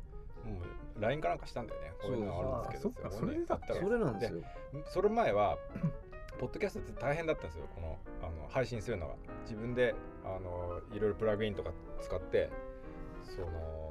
[0.45, 0.61] も
[0.99, 1.93] う LINE かなんかしたんだよね。
[2.01, 3.81] こういうのがあるんですけどそれだったら。
[3.81, 4.41] それなんですよ。
[4.87, 5.59] それ前は
[6.39, 7.65] ポッドキャストって大変だったんですよ。
[7.75, 9.15] このあの配信するのが。
[9.45, 11.71] 自分であのいろいろプラグインとか
[12.03, 12.51] 使って
[13.25, 13.89] その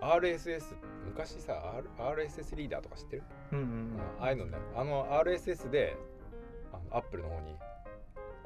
[0.00, 3.22] RSS 昔さ、R、RSS リーダーとか知ってる、
[3.52, 4.58] うんうんああいうのね。
[4.76, 5.96] あの RSS で
[6.72, 7.56] あの Apple の方に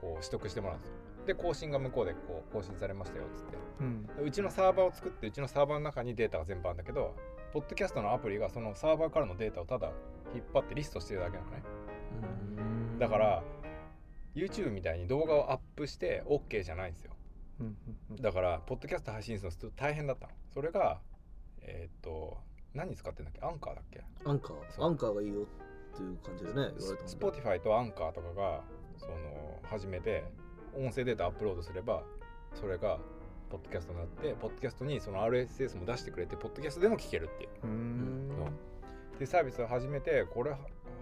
[0.03, 0.95] こう取得してもらうんですよ。
[1.27, 3.57] で更新が向こうでこう更新されましたよっつって。
[3.81, 4.11] うん。
[4.27, 7.15] うちのサーバーを作ってうちのサーバーの中にデータが全部あるんだけど
[7.53, 9.93] ポッドキャストのアプリがそのサーバーからのデータをただ
[10.35, 11.63] 引っ張ってリストしてるだけなのね。
[12.59, 12.99] うん。
[12.99, 13.43] だから
[14.35, 17.13] YouTube みたいに動画をアップして OK じゃないんですよ。
[18.21, 20.33] だからポッドキャスト配信するの大変だったの。
[20.53, 20.99] それが
[21.61, 22.37] えーっと
[22.75, 23.41] 何使ってんだっけ？
[23.47, 24.03] アンカーだっけ？
[24.25, 24.85] アンカー。
[24.85, 28.63] アンカーがいいよっていう感じでね言われたスポティファイとアンカーとかが
[29.03, 30.25] その初めて
[30.75, 32.03] 音声データアップロードすれば
[32.55, 32.99] それが
[33.51, 37.51] ポッドキャストになってポッドキャストにその RSS も出してくれてポッドキャストでも聞けるっていう。
[37.65, 40.53] うでサービスを始めてこれ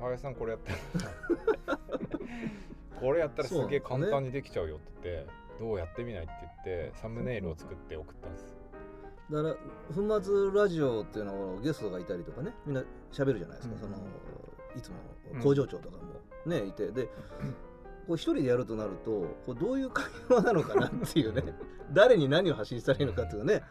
[0.00, 1.78] 林さんこれやったら
[3.00, 8.54] これやったらすげえ簡単にできちゃうよって言ってどうやってみないって言ってサムネイルを作って送ったんです。
[9.30, 9.54] だから
[9.94, 12.82] 粉末ラジオっていうのはゲストがいたりとかねみんな
[13.12, 13.80] 喋るじゃないですか、うん。
[13.80, 13.96] その
[14.76, 14.96] いつも
[15.34, 16.02] の工場長とかも
[16.46, 16.90] ね、いて。
[16.90, 17.08] で
[18.06, 19.10] こう一人でやるとなると
[19.46, 21.42] こうどういう会話なのかなっていうね。
[21.92, 23.62] 誰に何を発信したらいいのかっていうのね。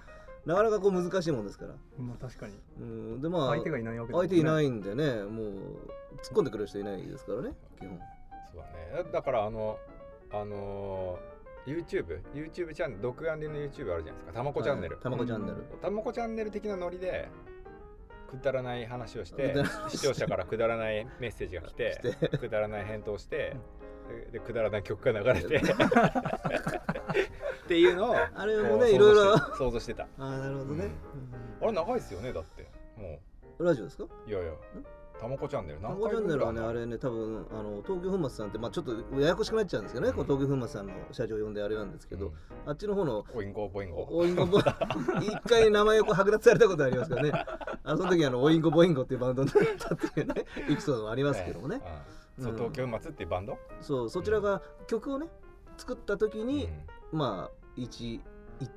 [0.45, 1.73] なかなかこう難しいもんですから。
[1.97, 2.53] まあ確かに。
[2.79, 3.21] うん。
[3.21, 5.45] でまあ相手がいないわけ相手いないいんでねもう
[6.23, 7.99] 突っ込んでくれる人いないですからね基本。
[8.51, 8.61] そう
[8.93, 9.09] だね。
[9.11, 9.77] だからあの
[10.31, 14.33] あのー YouTube YouTube チャンネル独眼流の YouTube あるじゃないですか。
[14.33, 17.29] たまこチャンネル、たまこチャンネル、たまこチャンネル的なノリで
[18.29, 19.53] くだらない話をして
[19.89, 21.99] 視聴者からくだらないメッセージが来て
[22.39, 23.57] くだらない返答して
[24.09, 25.61] ででくだらない曲が流れて。
[27.65, 30.03] っていうのをあれもこうねいろいろ想像してた。
[30.03, 30.89] ああなるほどね、
[31.61, 32.67] あれ長いですよねだって。
[32.97, 33.19] も
[33.59, 33.63] う。
[33.63, 34.05] んラジオですか？
[34.05, 34.53] ういやいや。
[35.19, 42.31] たまこチャンネルタ何コチャンネルはね、分あれね、多分あの東京粉末さんって、まあ、ちょっとややこしくなっちゃうんですけどね、こう東京粉末さんの社長呼んであれなんですけど、
[42.65, 47.31] あっちの方のオインゴボインゴオインゴボ一回名前をこう剥奪されたことありますからね、
[47.83, 53.57] あのその時あのオインゴボインゴっていうバンドになったっていうね、エピソードもありますけどもね、うんそううん東京松っていうバンド？
[53.81, 55.27] そうそちらが曲をね、
[55.77, 56.69] 作った時に、
[57.11, 57.19] うん。
[57.19, 58.21] まあ、一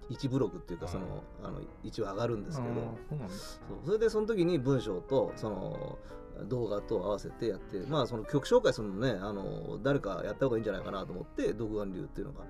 [0.08, 2.74] 一ブログっていうか、そのあの一応上がるんですけど、
[3.08, 5.98] そうそれでその時に文章とその
[6.44, 12.44] 動画と合わせてやってまあその曲紹介するのねあの誰かやった方がいいんじゃないかなと思って独眼流っていうのが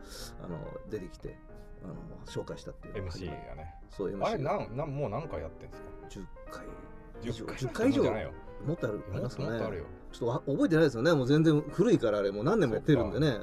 [0.45, 0.59] あの
[0.91, 1.37] 出てきて
[1.85, 1.95] あの
[2.27, 3.75] 紹介したっていう MC がね。
[3.91, 6.67] そう MC あれがなんなんもう何回やってんですか？10回
[7.23, 8.03] 10 10回以上。
[8.03, 9.49] もっとあるありもっますかね。
[9.49, 9.85] ともっとあるよ。
[10.13, 11.13] ちょっとわ覚えてないですよね。
[11.15, 12.43] もう全然古いからあれも。
[12.43, 13.29] う何年もやってるんでね。
[13.29, 13.37] うん2、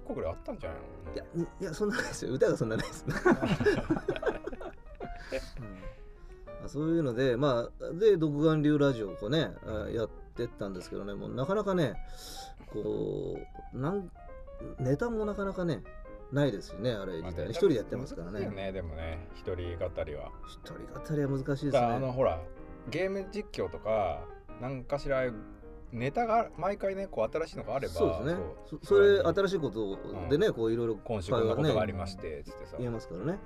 [0.00, 1.14] 30個ぐらいあったんじゃないの？
[1.14, 1.24] いや
[1.60, 2.24] いやそんなないです。
[2.26, 3.06] よ歌がそんなないです。
[3.06, 3.14] ね
[6.64, 11.14] あそういうのでまあで独眼流ラジオをこうねあやってったんですけどね。
[11.14, 11.94] もうなかなかね
[12.72, 13.38] こ
[13.74, 14.10] うなん
[14.78, 15.82] ネタもなかなかね
[16.32, 18.48] ないですよねあれ自体ね一人でやってますからね。
[18.48, 19.28] ねでもね。
[19.34, 20.32] 一人語りは。
[20.46, 22.40] 一人語りは難しいですだからあのねほら
[22.90, 24.24] ゲーム実況とか
[24.60, 25.24] 何かしら
[25.92, 28.42] ネタが毎回ねこう新しいのがあればそうですね。
[28.82, 33.38] それ新しいことでね、こういろいろ今週こんなことがありましてつってさ、言えますからね。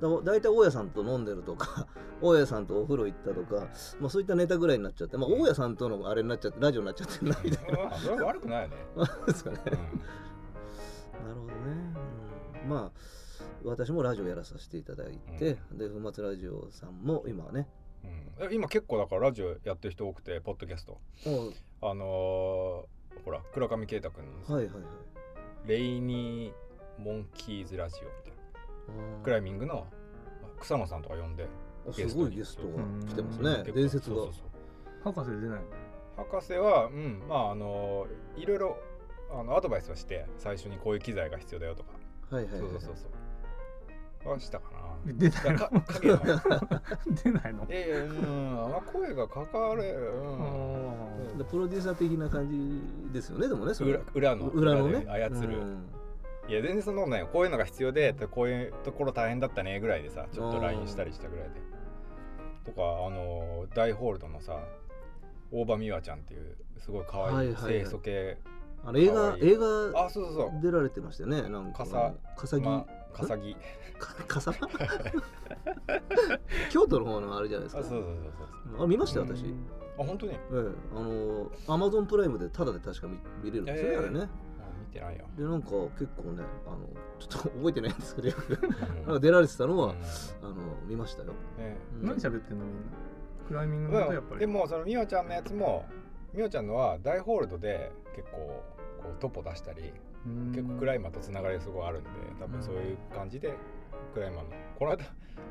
[0.00, 0.22] うん。
[0.24, 1.86] だ大体大家さんと飲んでるとか
[2.22, 3.68] 大家さんとお風呂行ったとか、
[4.00, 8.76] まあ、そういったネタぐらいになっちゃって、まあ、大家さんとのあれになっちゃってラジオになっちゃってるなみたいなまあそれは悪くないよね、
[9.26, 9.60] ですかね。
[9.66, 9.72] うん。
[9.74, 11.52] なるほどね、
[12.12, 12.27] うん
[12.68, 17.68] まあ私もラジオやらさせていただいて、で粉末ラジオさんも今はね。
[18.04, 18.44] うん。
[18.50, 21.00] え今結構だからラジオやってる人多くてポッドキャスト。
[21.26, 21.52] も
[21.82, 24.84] あのーほら倉上啓太君のうはいはいはい。
[25.68, 29.22] レイニーモンキーズラジオみたいな。
[29.22, 29.86] クライミングの
[30.60, 31.46] 草野さんとか呼んで
[31.88, 33.44] あすごいゲストが来てますうん。
[33.44, 34.16] ね伝説が。
[34.16, 35.60] そうそうそう博士出ない
[36.16, 38.78] 博士はうんまああのいろいろ
[39.30, 41.90] あのアドバイスをして最初にこういう機材が必要だよとか、
[42.30, 43.08] はいはいはいそうそうそうそ
[44.28, 44.30] う。
[44.30, 44.78] はしたかな。
[45.06, 45.70] 出ないの。
[47.22, 47.66] 出ないの？
[47.66, 48.76] いやいやうん。
[48.76, 49.82] あ声がかかる、
[51.32, 51.38] うん。
[51.38, 55.00] でプロデューサー的な感じですよねでもね裏裏の裏のね。
[55.04, 55.88] で操る、うん。
[56.48, 61.52] いや全然そんなことないよこういうのが必要でこういうところ大変だったねぐらいでさちょっと LINE したりしたぐらいで。
[62.64, 64.58] とかあの大ホールドのさ
[65.50, 67.54] 大場美和ちゃんっていうすごい可愛い。
[67.54, 68.36] 清楚系
[68.84, 70.62] あの映画映画あそうそうそう。
[70.62, 71.48] 出られてましたよね。
[71.48, 73.56] なんかかさかさぎ、まかさぎ
[73.98, 74.52] かかさ
[76.70, 77.80] 京都の方のあれじゃないですか。
[77.80, 78.14] あそうそうそう
[78.76, 79.54] そうあ見ましたよ私、え
[79.98, 80.32] あ本当に？
[80.32, 80.38] え
[80.94, 84.28] あのアマゾンプライムでタダで確か見見れるんですよね、ええあれね。
[84.92, 86.78] てないよ、でなんか結構ねあの
[87.18, 88.28] ちょっと覚えてないんですけど。
[88.28, 89.04] なん。
[89.14, 89.92] か出られてたのは、うん。
[89.92, 90.54] あの
[90.86, 91.76] 見ましたよ、ね。
[92.00, 92.06] うん。
[92.06, 92.80] 何喋ってんのみんな？
[93.48, 94.40] クライミングのことやっぱり。
[94.40, 95.84] でもその美和ちゃんのやつも
[96.34, 98.36] 美和ちゃんのは大ホールドで結構
[99.02, 99.92] こうトポ出したり
[100.26, 100.52] うん。
[100.52, 102.10] 結構クライマーとつながりがすごいあるんで
[102.40, 103.54] 多分そういう感じで
[104.14, 105.04] クライマーのこの間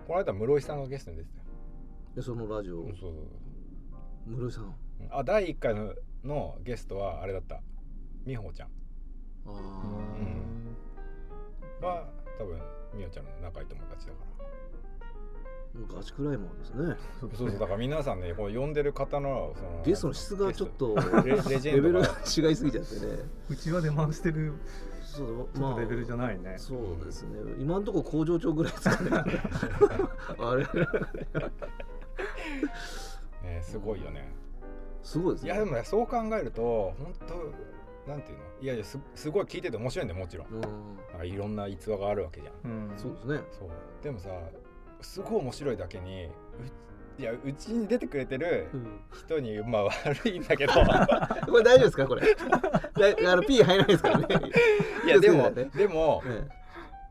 [0.07, 1.45] この間室井さんがゲストに出てたよ。
[2.15, 2.83] でそのラジオ。
[2.85, 3.13] そうそう
[4.27, 4.63] 室井さん。
[4.63, 4.73] そう
[5.11, 7.61] あ第1回ののゲストはあれだった。
[8.25, 8.67] 美穂ちゃん。
[8.67, 10.75] あうあ、ん。
[11.85, 12.09] は
[12.39, 12.59] 多分
[12.93, 14.26] 美穂ちゃんの仲いい友達だから
[15.93, 16.95] ガチクライマーですね。
[17.19, 21.35] そうそうだから皆さんねこう呼んでる方のそのゲストの質がちょっとレ
[21.81, 23.01] ベルが違いすぎちゃってね。
[23.49, 24.53] うちわで回してる
[25.03, 27.39] そうちょっとレベルじゃないね、そうですね。
[27.59, 29.09] 今のところ工場長ぐらいですかね。
[30.39, 30.63] あれ。
[33.43, 34.31] ねすごいよね。
[35.01, 35.51] すごいですね。
[35.51, 37.13] いやでもねそう考えると本
[38.05, 38.43] 当なんていうの？
[38.61, 40.47] いやいやすすごい聞いてて面白いんだよもちろん。
[40.47, 41.27] うん。
[41.27, 42.71] いろんな逸話があるわけじゃん。
[42.89, 42.97] うん。
[42.97, 43.39] そうですね。
[43.57, 43.69] そう。
[44.03, 44.29] でもさ
[45.01, 46.29] すごい面白いだけにう
[47.19, 48.67] いやうちに出てくれてる
[49.11, 50.73] 人にまあ悪いんだけど。
[51.49, 52.21] これ大丈夫ですかこれ？
[53.23, 54.27] だあの P 入らないですからね。
[55.05, 56.47] いやでもでもえ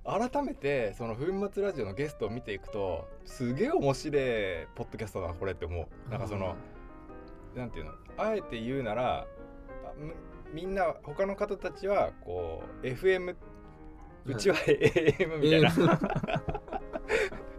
[0.04, 4.22] 改めてその粉末ラジオのゲストを見ていくとすげえ面白い
[4.76, 6.10] ポッドキャストだなこれって思う。
[6.10, 6.54] なんかその
[7.56, 7.92] なんていうの？
[8.16, 9.26] あえて言うなら
[10.52, 13.34] みんな他の方たちはこう FM
[14.26, 15.70] うちは AM みたいな、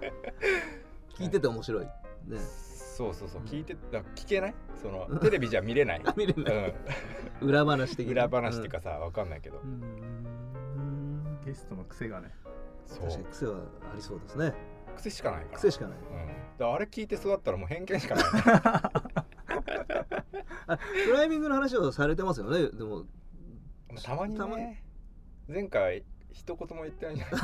[1.16, 1.86] 聞いてて面白い。
[1.86, 1.92] ね。
[2.38, 3.42] そうそうそう。
[3.44, 4.56] 聞いてだ聞けない？
[4.82, 6.76] そのテレビじゃ見れない、あ 見れない。
[7.42, 8.26] うん、裏話的な。
[8.26, 9.82] 裏話っていうかさわかんないけど、うん。
[10.76, 11.40] うん。
[11.46, 12.34] ゲストの癖がね。
[12.86, 13.08] そう。
[13.08, 14.54] 確かに癖はありそうですね。
[14.96, 15.58] 癖しかないから。
[15.58, 15.98] 癖しかない。
[15.98, 18.26] うん、だからあれ聞いて育ったらもう偏見しかない。
[20.70, 22.70] あクライミングの話をされてますよね。
[22.70, 23.06] でも。
[24.04, 24.64] たまにたまに。
[24.64, 24.84] ね
[25.48, 26.04] 前回
[26.38, 27.16] 一言も言ってない。
[27.16, 27.40] んじゃない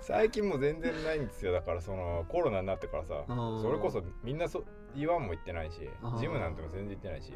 [0.00, 1.52] 最近もう全然ないんですよ。
[1.52, 4.64] だからそのコロナになってからさそれこそみんなそ
[4.96, 7.32] 言わんも言ってないしジムなんても全然行ってないし。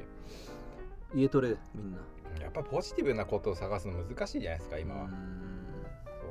[1.15, 1.99] 家トレみんな。
[2.41, 5.11] やっぱポジティブなことを探すの難しいじゃないですか今は、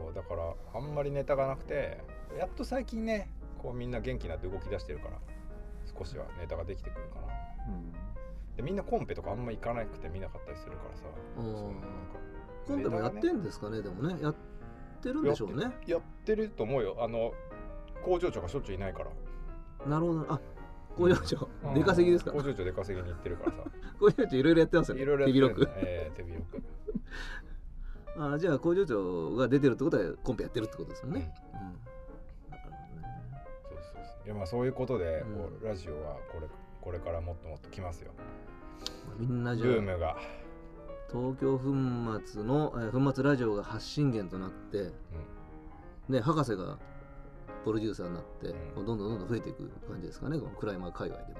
[0.03, 1.99] そうだからあんまりネタがなくて
[2.37, 3.29] やっと最近ね
[3.61, 5.19] こうみんな元気になって動き出してるから
[5.97, 7.27] 少しはネタができてくるかな。
[7.73, 7.91] うん。
[8.57, 11.03] でみんなコンペとかあんま行かなくて見なかったりするからさ
[11.37, 11.87] うんそうなんか
[12.67, 14.17] コンペもやってんですかねでもね。
[14.21, 14.35] やっ
[15.01, 15.71] てるんでしょうね。
[15.87, 16.97] やってると思うよ。
[16.99, 17.33] あの
[18.03, 19.09] 工場長がしょっちゅういないから。
[19.87, 20.25] なるほど。
[20.29, 20.39] あ
[20.95, 21.49] 工場長。
[21.63, 21.73] うん。
[21.73, 22.31] 出稼ぎですか？
[22.31, 23.57] 工場長出稼ぎに行ってるからさ。
[23.99, 25.01] 工場長いろいろやってますよね。
[25.01, 26.63] いろいろ手広くええ手広く
[28.17, 32.51] あじゃあ工場長が出てるってことはコンペやってるってことですよね、うん。
[32.51, 34.25] そうそうそう。
[34.25, 35.35] いやまあそういうことで、うん。
[35.35, 36.47] こうラジオはこれ
[36.81, 38.11] これからもっともっと来ますよ。
[39.07, 40.17] まあみんなじゃあブームが、
[41.11, 41.65] 東京粉
[42.25, 44.91] 末の、えー粉末ラジオが発信源となってう
[46.11, 46.77] ん、ね博士が
[47.63, 48.47] プロデューサーになって、
[48.77, 48.85] うん。
[48.85, 51.39] どんどんどんどん増えていく感じですかねこのクライマー界隈でも。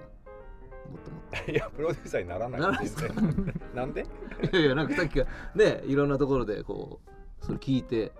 [0.92, 2.84] もっともっ いやプロデューサーにならない。
[2.84, 3.62] ですか全然。
[3.74, 4.10] なんで、と
[4.58, 7.00] いやいやなんかさっきからねいろんなところでこ
[7.42, 8.12] うそれ聞いてう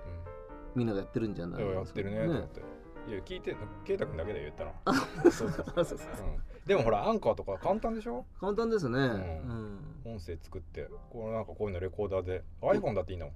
[0.76, 2.62] みんながやってるんじゃないん、いややってるねと思って、
[3.10, 5.32] いや聞いて圭太君だけで言ったの。
[5.32, 5.66] そうそう。
[5.66, 6.08] そうそうそう。
[6.26, 8.26] うん、でもほらアンカーとか簡単でしょ？
[8.40, 9.80] 簡単ですね、うん。
[10.06, 10.14] ん。
[10.14, 13.32] 音声作ってこうなんかこういうのレコーダーで iPhone だっていいの？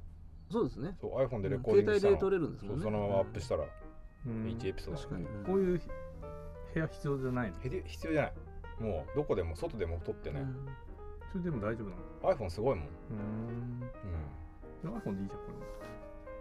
[0.51, 0.95] そうですね。
[1.01, 2.13] そう iPhone でレコーディングしたの。
[2.13, 2.83] 携帯で撮れるんですもんね。
[2.83, 3.65] そのままアップしたら
[4.27, 4.45] うん。
[4.45, 5.81] 1エピソード確かに、こういう
[6.73, 7.55] 部屋必要じゃないの？
[7.59, 8.33] 必要じゃない。
[8.79, 10.67] もうどこでも外でも撮ってね、うん。
[11.31, 13.79] それでも大丈夫なの？iPhone すごいもん、うーん。
[14.83, 15.45] でも iPhone でいいじゃんこ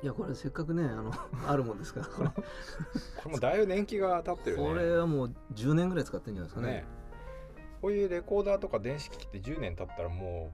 [0.02, 1.12] いやこれせっかくねあの
[1.48, 2.06] あるもんですから。
[2.06, 2.42] これこ
[3.26, 4.62] れもだいぶ年季が経ってるね。
[4.62, 6.66] これはもう10年ぐらい使ってるんじゃないですかね。
[6.68, 6.84] ね。
[7.80, 10.52] こういうレコーダーとか電子機器って10年経ったらも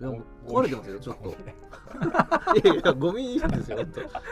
[0.00, 1.30] ういやご壊れてますよちょっと。
[1.30, 1.30] ゴ
[2.58, 3.78] いやいやゴミですよ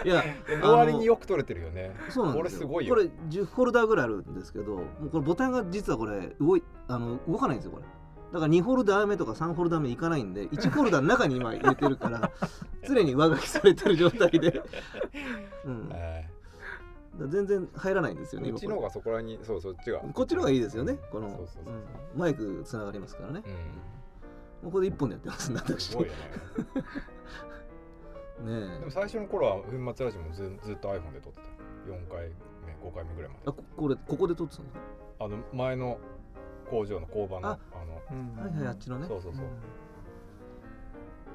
[0.05, 1.95] いやミの割によく撮れてるよね。
[2.09, 2.69] そうなんですよ。
[2.69, 2.95] これすごいよ。
[2.95, 7.85] これ10フォルダーぐらいあるんですけどもうこれボタンが実はこれ動いあの動かないんですよこれ
[8.33, 12.31] だから2フォルダー目とか3フォルダー目いかないんで1フォルダーの中に今入れてるから
[12.87, 14.63] 常に上書きされてる状態で、
[15.67, 19.99] うん、全然入らないんですよねーうちの方がそこら辺にそうそっちが。
[19.99, 21.47] こっちの方がいいですよねこの
[22.15, 23.53] マイクつながりますからね、うん。
[24.65, 25.89] もうこれ1本でやってますんで私。
[25.89, 26.19] すごいよね。
[28.63, 28.79] ねえ。
[28.79, 31.61] でも最初の頃は粉末ラジオもずずっと iPhone で撮ってた。
[31.91, 32.31] 4回
[32.65, 33.41] 目5回目ぐらいまで。
[33.47, 34.85] あここれここで撮ってたんですか
[35.21, 35.99] あの前の
[36.71, 37.95] 工場の工場のああの
[38.45, 39.07] はいはいあっちのね。
[39.09, 39.45] そうそうそう。
[39.45, 39.51] も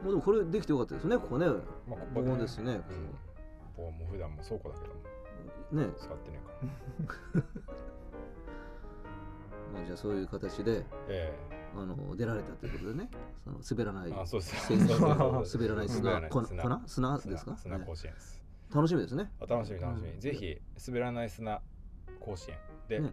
[0.06, 1.46] うでもこれできてよかったですねここね。
[1.48, 1.52] ま
[1.96, 2.74] あここですね。
[2.74, 2.84] うん、こ
[3.76, 5.86] こはもう普段も倉庫だけども。
[5.88, 5.94] ね。
[5.98, 6.40] 使ってね
[7.04, 7.44] えから。
[9.74, 11.34] まあじゃあそういう形でえ
[11.76, 13.10] あの出られたということでね。
[13.44, 14.12] その滑らない。
[14.12, 14.72] えあそうです
[15.58, 16.30] 滑らない滑砂砂。
[16.30, 16.46] 粉？
[16.88, 17.58] 砂ですか？
[17.58, 17.86] 砂ね。
[17.86, 18.42] 甲子園です、
[18.74, 19.32] 楽しみですね。
[19.42, 20.20] あ楽しみ楽しみ、うん。
[20.20, 21.62] ぜひ滑らない砂
[22.20, 22.58] 甲子園
[22.88, 23.12] で、ね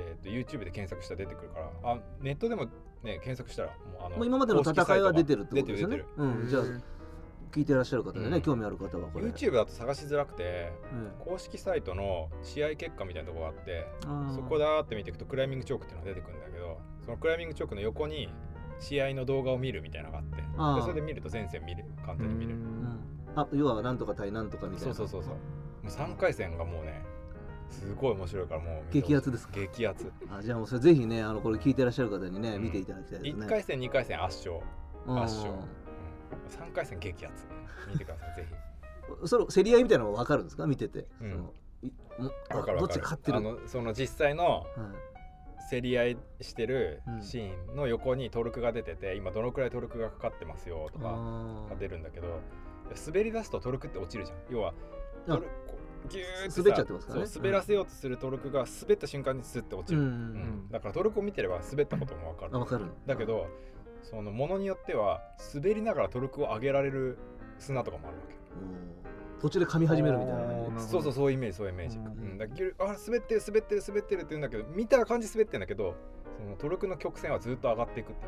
[0.00, 2.64] えー、と YouTube で検索したら出てくるからあネットでも
[3.02, 6.02] ね検索したらもうあのまあ今までの戦いは出てるってことですよね。
[6.48, 6.62] じゃあ
[7.52, 8.42] 聞いてらっしゃる方でね、うん。
[8.42, 9.26] 興味ある方はこれ。
[9.26, 10.72] YouTube だと探しづらくてえ
[11.18, 13.86] 公式サイトの試合結果みたいなところがあって
[14.34, 18.28] そこだーって見ていくとクライミングチョークっていうのが出てくるんだけどそのクライミングチョークの横に
[18.78, 20.18] 試合の動画を見るみたいなのが
[20.56, 22.58] あってそれで見ると全戦見る簡単に見れる。
[22.58, 23.00] うん。
[23.34, 24.94] あ要はなんとか対なんとかみたいな。
[24.94, 25.34] そうそうそうそう。
[25.34, 27.02] もう3回戦がもうね
[27.70, 29.54] すごい面白いからもう激アツですか？
[29.54, 30.12] 激アツ。
[30.30, 32.62] あじゃあもうそれぜひねあのこれ聞いてらっしゃる方にね、うん。
[32.62, 33.46] 見ていただきたいですね。
[33.46, 34.64] 1回戦2回戦圧勝。
[35.06, 35.22] うん。
[35.22, 35.52] 圧勝。
[36.48, 37.46] 3回戦激アツ。
[37.92, 39.28] 見てくださいぜひ。
[39.28, 40.66] その競り合いみたいなのも分かるんですか？
[40.66, 41.48] 見てて、うん。
[42.50, 43.38] そのどっち勝ってる？
[43.38, 44.64] あのその実際のはい。
[45.70, 47.22] 競り合いしてるうん。
[47.22, 52.40] シーンの横にトルクが出てて今どのくらいトルクがかかってますよとかあが出るんだけど
[53.06, 54.38] 滑り出すとトルクって落ちるじゃん。
[54.50, 54.74] 要は
[55.28, 57.26] あトルこうギューってさ滑っちゃってますからね。
[57.26, 60.06] そう滑らせようとするトルクが滑った瞬間にスッて落ちる、うん。
[60.06, 60.68] うん。
[60.70, 62.56] だからトルクを見てれば滑ったことも分かる。
[62.56, 62.86] あ分かる。
[63.06, 63.46] だけど
[64.02, 65.20] そのものによっては
[65.54, 67.18] 滑りながらトルクを上げられる
[67.58, 68.34] 砂とかもあるわけ。
[68.34, 69.40] うん。
[69.40, 72.34] 途中で噛み始めるみたいなそうそうそういうイメージそういうイメージ、ううん。
[72.34, 75.94] んだあ滑ってる滑ってる滑ってるって言うんだけど見たら感じ滑ってるんだけど
[76.36, 78.26] そのトルクの曲線はずっと上がっていくって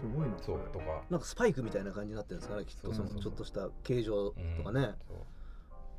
[0.00, 0.60] すごいなそう。
[0.72, 5.18] とかなんかスパイクみたいな感じになってるんですかねきっとそのちょっとした形状とかね、そう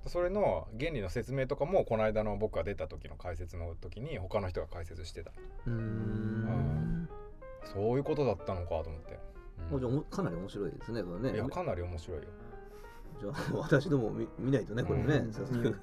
[0.08, 5.32] それの原理の説明とかもこの間の僕が出た時の解説の時に他の人が解説してた。
[5.66, 7.10] うーん。
[7.64, 9.20] そういうことだったのかと思って、
[9.70, 11.36] もうじゃかなり面白いですねこれね。
[11.36, 12.24] いやかなり面白いよ。
[13.20, 15.34] じゃあ 私ども見見ないとねこれね、うん。
[15.34, 15.66] 早速、うん。
[15.66, 15.76] うん。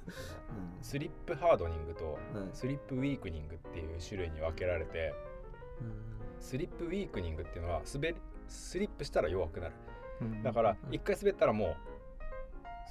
[0.81, 2.19] スリップハードニングとはい。
[2.53, 5.13] スリップウィークニングっていう種類に分けられて
[6.39, 8.15] スリップウィークニングっていうのは滑り
[8.47, 9.73] スリップしたら弱くなる。
[10.21, 10.43] うん。
[10.43, 10.93] だからうん。
[10.93, 11.75] 一回滑ったらもう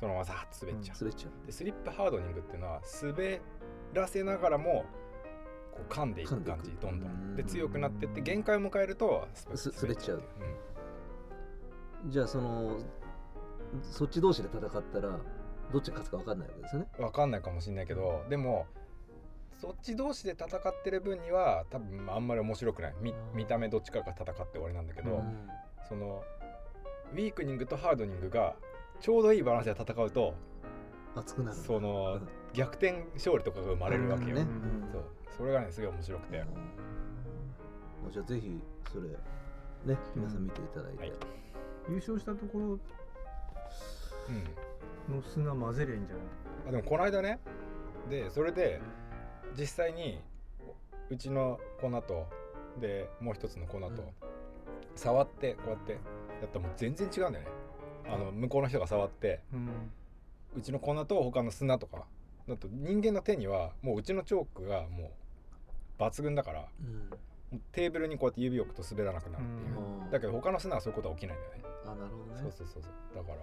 [0.04, 1.46] そのままザーッと滑っちゃう、滑っちゃう。
[1.46, 3.40] でスリップハードニングっていうのは滑
[3.94, 4.84] らせながらも
[5.72, 7.32] こう噛んでいく感じどんどうん。
[7.32, 9.26] んで強くなってって限界を迎えると
[9.80, 10.18] 滑っちゃう。
[10.18, 12.10] う。
[12.10, 12.76] じゃあその
[13.80, 15.18] そっち同士で戦ったら
[15.72, 16.88] どっちが勝つか分かんないわけですよね。
[16.98, 18.66] ん、分かんないかもしれないけどでも
[19.56, 22.94] そっち同士で戦ってる分には多分あんまり面白くない。
[23.00, 25.48] 見見た目どっちかが戦って終わりなんだけど、うん。
[25.88, 26.22] その
[27.14, 28.54] ウィークニングとハードニングが
[29.04, 30.34] ちょうどいいバランスで戦うと
[31.14, 31.56] 熱くなる。
[31.58, 32.20] その
[32.54, 34.40] 逆転勝利とかが生まれるわけよ、ね。
[34.40, 34.88] うん。
[34.90, 35.04] そう。
[35.36, 38.10] それがねすごい面白くて、うん。
[38.10, 38.58] じゃあぜひ
[38.90, 39.08] それ
[39.84, 41.12] ね皆さん見ていただいて、はい。
[41.90, 42.64] 優勝したところ
[45.10, 46.24] うん、の砂混ぜりゃいいんじゃない？
[46.68, 47.40] あでもこの間ね
[48.08, 48.80] でそれで
[49.54, 50.18] 実際に
[51.10, 52.26] うちの粉と
[52.80, 53.94] でもう一つの粉と、うん。
[54.94, 55.98] 触ってこうやってや
[56.46, 57.50] ったらもう全然違うんだよね
[58.06, 59.90] あの向こうの人が触ってうん
[60.56, 62.04] うちの粉と他の砂とか
[62.48, 65.10] だと人間の手にはもううちのチョークがも
[65.98, 67.10] う抜群だからうん。
[67.70, 70.10] テーブルにこうやって指を置くと滑らなくなるっていう、うん。
[70.10, 72.40] だけど他の砂はそういうことは起きないんだよね、あなるほどね。
[72.42, 72.92] そうそうそうそう。
[73.14, 73.36] だから。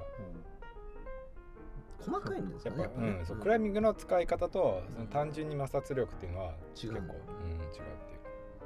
[1.99, 3.07] 細かいんですやっぱかねぱね。
[3.19, 6.99] うんそうクライミングの使い方とその単純に摩擦力っていうのは結構う。
[6.99, 7.81] ん、違うってい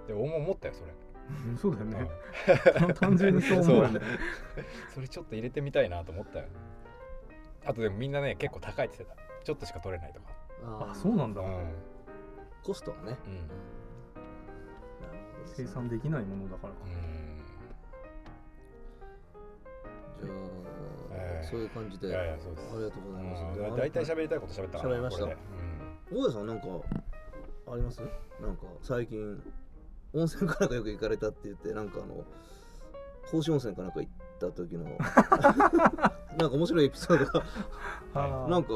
[0.05, 0.07] う。
[0.07, 0.95] で俺も思ったよそれ、うん
[1.57, 2.09] そうだよね。
[2.87, 2.93] うん。
[2.93, 3.99] 単純にそう思うよね。
[4.93, 6.45] それちょっと入れてみたいなと思ったよ。
[7.65, 9.21] あとでもみんなね結構高いって言ってた。
[9.43, 10.27] ちょっとしか取れないとか。
[10.63, 10.91] あー。
[10.91, 11.41] あそうなんだ。
[11.41, 11.73] うん、うん
[12.63, 13.03] コストはね。
[13.03, 13.25] なるほど
[15.55, 16.79] 生産できないものだからか。
[20.19, 20.33] じゃあ、
[21.11, 21.47] ええ。
[21.47, 22.07] そういう感じで。
[22.07, 22.69] いやいやそうです。
[22.73, 23.77] ありがとうございます、うん。
[23.77, 24.79] 大体喋りたいこと喋った。
[24.79, 25.25] から喋りました。
[25.25, 26.67] 大家さんなんか
[27.67, 28.01] あります？
[28.41, 29.41] なんか最近
[30.15, 32.23] 温泉かなんかよく行かれたって言ってなんかあの
[33.31, 34.85] 甲子温泉かなんか行った時の
[36.37, 38.69] なんか面白いエピソードがなんか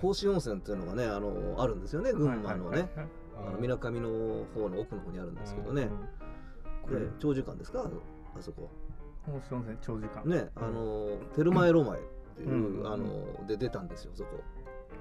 [0.00, 2.88] 甲子温泉っていうのがねあのあるんですよね群馬のね。
[3.60, 4.08] みなかみの
[4.54, 5.90] 方の奥の方にあるんですけどね。
[6.82, 7.82] これ長時間ですか？
[8.36, 8.70] あそこ。
[9.28, 10.24] うん星温泉長時間。
[10.24, 12.02] ねあのテルマエロマエっ
[12.36, 12.86] ていう、うん。
[12.86, 14.40] あので出たんですよそこ。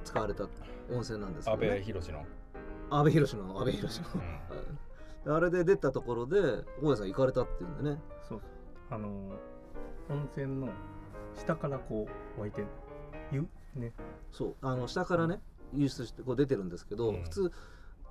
[0.04, 0.44] 使われた
[0.92, 2.26] 温泉なんですけ安ど、ね、倍博の、
[2.90, 4.10] 安倍博の安倍博の。
[4.16, 4.80] うん
[5.28, 6.40] あれで出たところで
[6.82, 8.02] 大家さん行かれたっていうんでね。
[8.28, 8.42] そう
[8.90, 9.10] あの
[10.10, 10.70] 温泉の
[11.36, 12.08] 下からこ
[12.38, 12.68] う湧いてる
[13.32, 13.48] 湯？
[13.76, 13.94] ね。
[14.32, 14.56] そう。
[14.62, 15.40] あの下からね
[15.74, 17.24] 輸出してこう出てるんですけど、うん。
[17.24, 17.52] 普通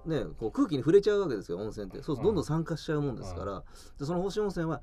[0.06, 2.02] ねこう空気に触れちゃうわけですよ温泉って。
[2.02, 2.24] そうどん。
[2.24, 3.62] どんうん酸化しちゃうもんですから、
[3.98, 4.82] でその星温泉は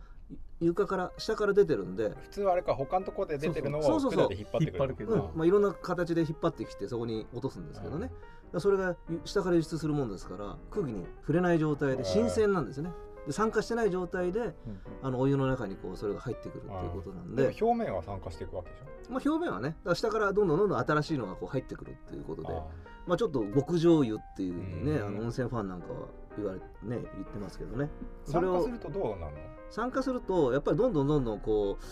[0.61, 5.19] 床から下から出てるんで、普通はあれか他のところで出てるのをそうそうそう引っ張ってくるうん。
[5.35, 12.91] まあ、いろんな形で引っ張ってきてそこに落とすんですけどね、だからそれが下から輸出するもんですから空気に触れない状態で新鮮なんですね。
[13.25, 14.55] で酸化してない状態で
[15.03, 19.11] あのお湯の中にこうそれが入ってくるっていうことなんで、表面は酸化していくわけでしょ？
[19.13, 19.69] まあ、表面はね。
[19.69, 22.63] だから下からどんどんどんどん新しいのがこう入ってくるっていうことであ
[23.05, 25.07] まあ、ちょっと極上湯っていうね、うん。
[25.07, 27.89] あの温泉ファンなんかは言われね言ってますけどね。
[28.25, 29.39] ーそれを酸化するとどうなるの？
[29.69, 31.85] 酸化するとやっぱりどんどんどんどんこう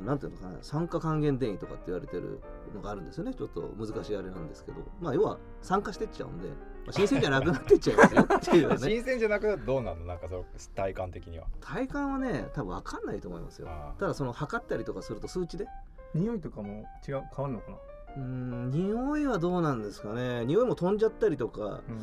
[0.00, 2.40] なんていうのかな酸化還元電位とかって言われてる
[2.74, 3.34] のがあるんですよね。
[3.34, 4.78] ちょっと難しいあれなんですけど。
[5.00, 6.54] まあ要は酸化してっちゃうんで、ま
[6.88, 8.22] あ、新鮮じゃなくなってっちゃいますよ。
[8.36, 8.78] っていうね。
[8.78, 10.06] 新鮮じゃなくなるとどうなるの？
[10.06, 10.44] なんかその
[10.74, 11.46] 体感的には。
[11.60, 13.68] 体感はね多分分かんないと思いますよ。
[13.98, 15.66] ただその測ったりとかすると数値で。
[16.14, 17.76] 匂いとかも違う変わるのかな？
[18.16, 20.46] うーん匂いはどうなんですかね。
[20.46, 22.00] 匂いも飛んじゃったりとかうん。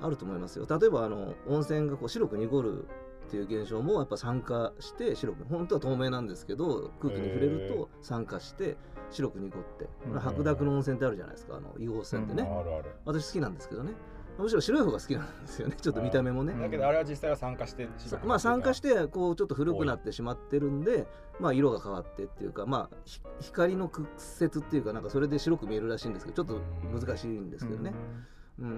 [0.00, 0.66] あると思いますよ。
[0.68, 2.86] 例えばあの温泉がこう白く濁る
[3.32, 8.76] っていう現象もやっぱ酸化して白く本当は透明なんですけど空気に触れると酸化して
[9.10, 12.90] 白く濁って、うん白濁の温泉ってあるじゃないですかあの硫黄泉ってね、うんあるある。
[13.06, 13.92] 私好きなんですけどね。
[14.38, 16.60] むしろ白い方が好きなんですよね ちょっと見た目もね、うん。
[16.60, 21.06] だけどあれは実際は酸化してさまあ酸化しててこうちょっと古くなってしまってるんで
[21.38, 28.24] まあ色が変わってっていうかまあひ光の屈折っていうかなんかそれで白く見えるらしいんですけどちょっと難しいんですけどね、うん、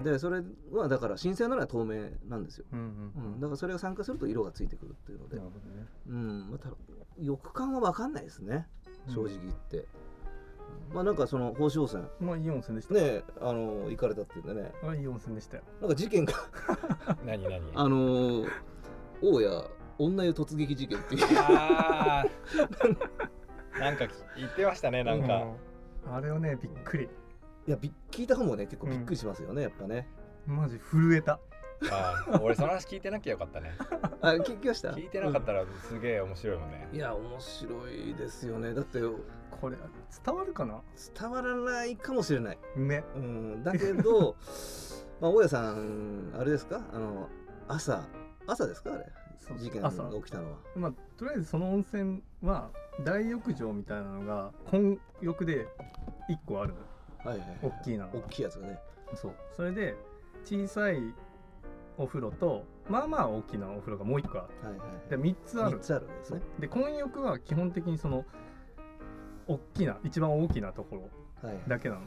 [0.02, 2.82] でそれはだから新鮮なのは透明なんですよ、うんう
[3.20, 5.36] んうん、だからそれが酸化すると色がついてくるっていうので。
[5.36, 5.86] なるほどね。
[6.08, 6.50] うん。
[6.50, 6.70] また
[7.22, 8.66] 翼感は分かんないですね。
[9.08, 9.84] 正直言って、うん
[10.92, 12.94] まあなんかその宝生泉まあいい温泉でした。
[12.94, 14.72] ねあの行かれたっていうんでね。
[14.82, 15.62] あいい温泉でしたよ。
[15.80, 16.32] なんか事件が
[17.26, 18.48] 何何あのー
[19.22, 22.24] 大家女湯突撃事件っていうな
[23.92, 24.06] んか
[24.36, 25.46] 言ってましたねなんか、
[26.06, 26.14] うん。
[26.14, 27.08] あれはねびっくり
[27.66, 30.06] いやび聞いた方もね結構びっくりしますよね、やっぱね。
[30.46, 31.38] マジ震えた。
[31.90, 33.72] あー俺その話聞いてなきゃよかったね。
[34.20, 34.90] あ聞きました？
[34.90, 36.88] 聞いてなかったらすげえ面白いもんね。
[36.92, 38.74] いや面白いですよね。
[38.74, 39.00] だって
[39.50, 39.76] これ
[40.24, 40.80] 伝わるかな？
[41.18, 43.04] 伝わらないかもしれない、ね。
[43.16, 44.36] うん、だけど
[45.20, 46.82] まあ大家さんあれですか？
[46.92, 47.28] あの
[47.68, 48.04] 朝
[48.46, 49.06] 朝ですかあれ？
[49.58, 50.02] 事件が朝。
[50.10, 50.58] 起きたのは。
[50.76, 52.70] まあとりあえずその温泉は
[53.04, 55.66] 大浴場みたいなのが混浴で
[56.30, 56.80] 1個あるの
[57.24, 58.04] はいはい、はい、大きいな。
[58.06, 58.78] の大きいやつがね。
[59.14, 59.34] そう。
[59.56, 59.96] それで
[60.44, 60.98] 小さい
[61.96, 64.68] お風呂とまあまあ大きなお風呂がもう1個ある。
[64.68, 65.78] はいはいで3つある。
[65.78, 66.40] 3つあるわけですね。
[66.58, 68.24] で混浴は基本的にその
[69.46, 71.02] 大きな一番大きなところ
[71.48, 71.64] はいはい。
[71.68, 72.02] だけなの。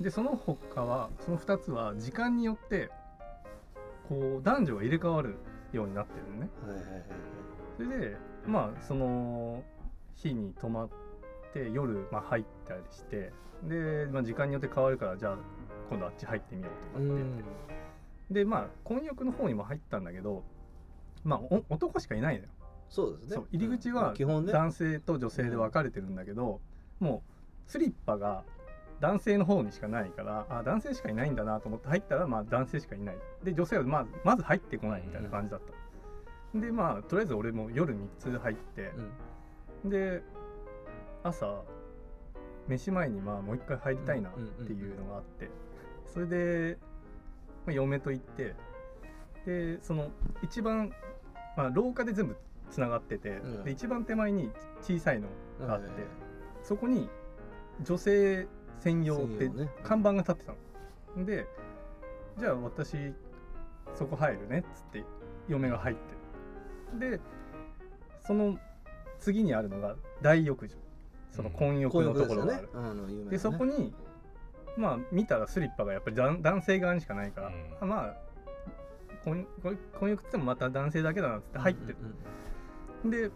[0.00, 2.90] でその他はその2つは時間によって
[4.08, 5.36] こう男女が入れ替わる
[5.72, 6.50] ようになってるのね。
[6.66, 7.04] はいはいはい
[7.76, 9.62] それでまあその
[10.14, 10.94] 日に泊まって
[11.72, 13.32] 夜、まあ、入ったりして
[13.64, 15.36] で、まあ、時間によって変わるからじゃあ
[15.90, 17.22] 今度あっち入ってみようとかって。
[17.22, 17.44] 言って
[18.30, 20.42] でまあ混浴の方にも入ったんだけど
[21.22, 22.48] まあお男しかいないのよ。
[22.88, 23.34] そうですね。
[23.36, 26.60] そう入り口は男性と女性で分かれてるんだけど、
[27.00, 27.22] も
[27.66, 28.44] うスリッパが
[29.00, 33.16] 男性の方にしかないからあ男性しかいないんだなと思って入ったらまあ男性しかいない。
[33.42, 35.60] で女性はまずまず入ってこないみたいな感じだっ
[36.52, 38.92] た、でまあとりあえず俺も夜3つ入って
[39.84, 39.90] う、ん。
[39.90, 40.22] で
[41.26, 41.64] 朝
[42.68, 45.50] 飯前にまあもう一回入りたいなっていうのがあって。
[46.12, 46.78] それで、
[47.66, 48.54] まあ、嫁と行って
[49.44, 50.08] でその
[50.42, 50.92] 一番、
[51.56, 52.36] まあ、廊下で全部
[52.70, 53.64] つながってて、うん。
[53.64, 54.50] で一番手前に
[54.80, 55.28] 小さいの
[55.60, 55.88] があって、
[56.62, 57.08] そこに
[57.82, 58.48] 女性
[58.80, 59.50] 専用って
[59.82, 60.54] 看板が立ってた
[61.16, 61.26] の。
[61.26, 61.46] で
[62.38, 62.96] じゃあ私
[63.94, 65.04] そこ入るねっつって
[65.48, 65.96] 嫁が入っ
[66.98, 67.08] て。
[67.10, 67.20] で
[68.26, 68.58] その
[69.18, 70.76] 次にあるのが大浴場
[71.30, 72.68] その混浴のところがある。
[72.74, 73.30] あの有名なね。
[73.30, 73.94] でそこに
[74.76, 77.54] まあ見たらスリッパがやっぱり男男性側にしかないから、うん。
[77.80, 78.14] あまあ
[79.24, 81.98] 婚婚婚浴ってもまた男性だけだなって入ってる、
[83.04, 83.30] うんで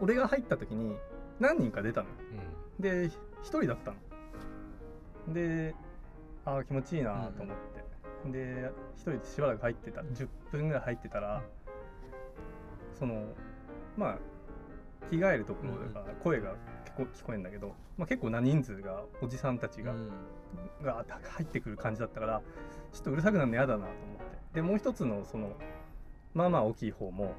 [0.00, 0.94] 俺が入った時に
[1.38, 2.08] 何人か出たの。
[2.08, 2.14] よ
[2.78, 3.06] で
[3.42, 3.92] 一人だった
[5.26, 5.34] の。
[5.34, 5.74] で
[6.44, 7.56] ああ気持ちいいなと思っ
[8.24, 10.02] て、で一人でしばらく入ってた。
[10.02, 11.42] 10分ぐらい入ってたら
[12.98, 13.24] その
[13.96, 14.18] まあ
[15.10, 16.54] 着替えるところだから声が
[16.96, 20.10] 結構聞こえるんだけど、まあ、結構な人数がおじさんたちが、うん。
[20.82, 21.04] が
[21.36, 22.42] 入ってくる感じだったから
[22.92, 24.38] ちょっとうるさくなるの嫌だなと思って。
[24.54, 25.52] でもう一つのその
[26.34, 27.34] まあまあ大きい方も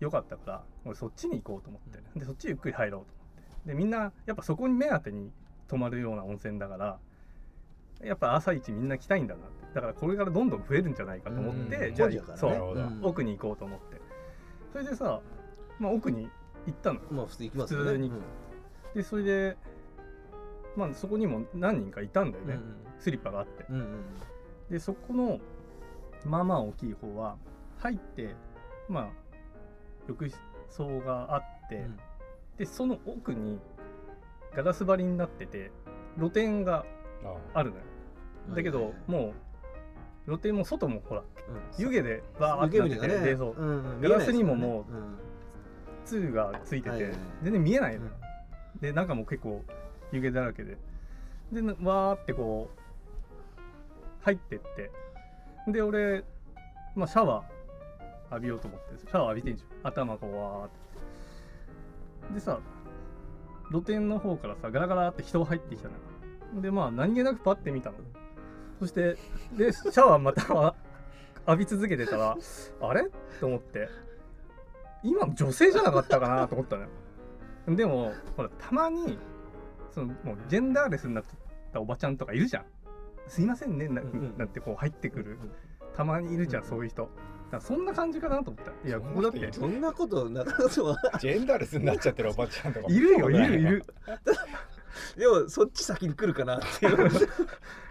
[0.00, 1.98] 良かったから俺そっちに行こうと思って。
[2.18, 3.68] でそっちゆっくり入ろうと思って。
[3.72, 5.30] でみんなやっぱそこに目当てに
[5.68, 6.98] 泊まるような温泉だから
[8.02, 9.74] やっぱ朝一みんな来たいんだなって。
[9.74, 11.94] だからこれからどんどん増えるんじゃないかと思って、うん。
[11.94, 12.22] じゃあね。
[12.36, 14.00] そう奥に行こうと思って。
[14.72, 15.20] それでさ、
[15.78, 16.30] まあ、奥に
[16.66, 17.06] 行ったのよ。
[17.10, 17.84] まあ普通行きますよね。
[17.84, 18.12] 普通に
[18.96, 19.56] でそれで
[20.74, 22.58] まあそこにも何人かいたんだよね、
[22.98, 23.66] スリッパがあって。
[23.68, 23.90] うんうんうん。
[24.70, 25.38] でそこの
[26.24, 27.36] まあまあ大きい方は
[27.78, 28.34] 入って
[28.88, 29.08] まあ
[30.08, 30.30] 浴
[30.70, 31.96] 槽があって、うん。
[32.56, 33.58] でその奥に
[34.54, 35.70] ガラス張りになってて
[36.16, 36.86] 露天が
[37.22, 37.82] ああるのよ。
[38.54, 39.22] だけど、はいはいはい。
[39.24, 39.32] もう
[40.24, 41.84] 露天も外もほらうん。
[41.84, 43.18] 湯気でバーってなってて、ね。
[43.20, 44.00] でそううんうん。
[44.00, 45.08] ガラスにももう見えない
[46.06, 47.20] ツーがついてて、はいはいはい。
[47.42, 48.12] 全然見えないのよ
[48.86, 49.64] で、中も結構
[50.12, 50.76] 湯気だらけで。
[51.50, 52.80] でわーってこう
[54.22, 54.90] 入ってって。
[55.68, 56.22] で俺、
[56.94, 59.90] まあ、シャワー浴びようと思ってシャワー浴びてんじゃん。
[59.90, 60.68] 頭こうわーっ
[62.28, 62.34] て。
[62.34, 62.60] でさ
[63.70, 66.62] 露天の方からさガラガラって人が入ってきたのよ。
[66.62, 67.96] でまあ何気なくパッて見たの。
[68.78, 69.16] そして
[69.56, 70.74] でシャワーまた
[71.48, 72.36] 浴び続けてたら
[72.80, 73.08] あれ？
[73.40, 73.88] と思って。
[75.02, 76.88] 今女性じゃなかったかなと思ったのよ。
[77.68, 79.18] でもほらたまに
[79.90, 81.24] そのもうジェンダーレスになっ
[81.72, 82.64] たおばちゃんとかいるじゃん。
[83.26, 84.38] すいませんねな,、うんうん。
[84.38, 85.32] なんてこう入ってくる。
[85.32, 85.52] うん
[85.96, 87.08] たまにいるじゃん、うんそういう人。
[87.50, 88.86] だそんな感じかなと思った。
[88.86, 89.50] いやここだって。
[89.50, 92.86] そんなことなかなかはジェンダーレスになっちゃってるおばちゃんとか。
[92.90, 93.84] いるよいるいる。
[95.16, 97.10] でもそっち先に来るかなっていう。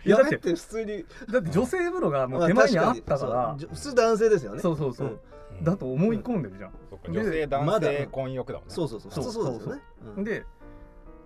[0.05, 1.05] いやだってやめて普通に。
[1.31, 4.61] だって女性風呂がもうまあ手前にあったから、そう普通男性ですよね。
[4.61, 5.19] そうそうそう、うん
[5.63, 8.73] だと思い込んでるじゃん、そっか女性男まだ性混浴だもんね。
[8.73, 9.11] そうそうそう。
[9.11, 9.81] そうですよね
[10.17, 10.23] うん。
[10.23, 10.45] で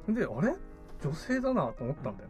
[0.10, 0.56] であれ？
[1.04, 2.30] 女性だなと思ったんだよ、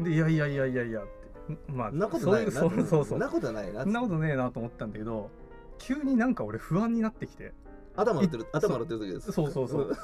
[0.00, 1.04] でいやいやいやいやいやっ
[1.48, 1.52] て。
[1.72, 3.02] んまあそんなことないういうそうそうそう。
[3.02, 3.04] ん。
[3.06, 3.82] そなことはないな。
[3.82, 5.30] そんなことねえなと思ったんだけど
[5.78, 7.52] 急になんか俺不安になってきて。
[7.96, 9.32] 頭乗ってるい頭乗ってる時です。
[9.32, 9.96] そうそうそう。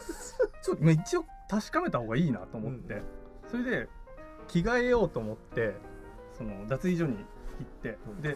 [0.62, 3.03] ちょっとまあ一応確かめた方がいいなと思って、
[3.49, 3.89] それで
[4.49, 5.75] 着替えようと思って
[6.37, 7.23] その脱衣所に行
[7.62, 8.21] って、うん。
[8.21, 8.35] でえ？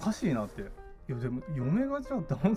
[0.00, 0.64] おかしいなって
[1.08, 2.56] いやでも嫁がじゃあ男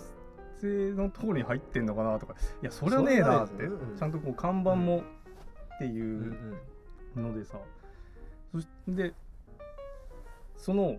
[0.62, 2.36] 性のところに入ってんのかなとか。
[2.62, 3.98] いやそりゃねえなって、ねうん。
[3.98, 5.04] ちゃんとこう看板も
[5.76, 6.60] っていうんう
[7.16, 7.58] うんのでさ、
[8.54, 9.14] そして
[10.56, 10.98] その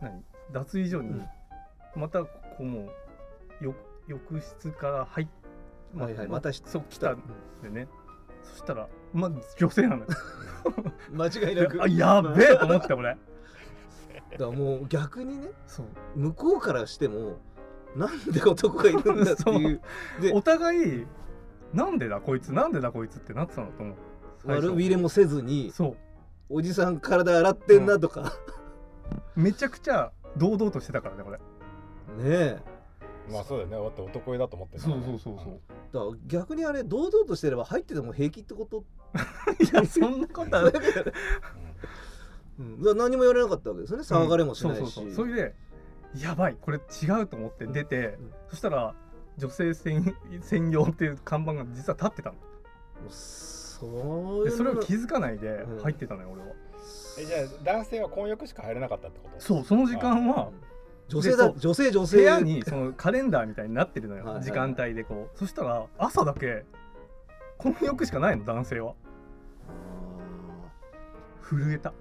[0.00, 0.22] 何？
[0.52, 1.26] 脱衣所にうん。
[1.96, 2.28] またこ
[2.58, 2.80] こも
[3.60, 3.76] う浴
[4.08, 5.28] 浴室から入っ
[5.96, 7.22] はいはいまたしそう来たん
[7.62, 7.88] でね。
[8.42, 10.06] そしたらまあ女性なのよ。
[11.12, 11.80] 間違いなく。
[11.82, 13.16] あやべえと思って俺
[14.32, 17.38] だからもう逆にねそう向こうからしても
[17.96, 19.80] なんで男がいるんだっていう。
[20.20, 21.06] でお互い
[21.74, 23.96] なんでだこいつなんでだこいつってなってたのと思う。
[24.44, 25.96] 悪びれもせずにそう。
[26.48, 28.32] おじさん体洗ってんなとか、
[29.36, 31.38] めちゃくちゃ堂々としてたからねこれ。
[31.38, 31.42] ね
[32.24, 32.62] え。
[33.30, 33.76] まあそうだよね。
[33.76, 35.60] だって男湯だと思ってるそうそうそうそう。
[35.92, 38.84] だから逆にあれ堂々としてれば入ってても平気ってこと、
[39.62, 40.72] いやそんなことはない
[42.58, 44.04] うん、何も言われなかったわけですよね。
[44.04, 45.14] 騒がれもしないし、そうそうそう。
[45.14, 45.54] それで
[46.18, 46.56] やばい。
[46.60, 48.32] これ違うと思って出て、うん。
[48.50, 48.94] そしたら
[49.38, 52.36] 女性専専用っていう看板が実は立ってたの。
[53.08, 55.82] そうそれを気づかないでうん。
[55.82, 56.48] 入ってたのよ俺は。
[57.18, 59.40] えじゃあ男性は混浴しか入れなかったってこと？
[59.40, 60.50] そうその時間は
[61.08, 62.16] 女性だ女性女性。
[62.18, 64.44] 部屋にそのカレンダーみたいになってるのよ、はいはいはい。
[64.44, 65.38] 時間帯でこう。
[65.38, 66.64] そしたら朝だけ
[67.58, 68.94] 混浴しかないの男性は。
[71.42, 71.92] 震えた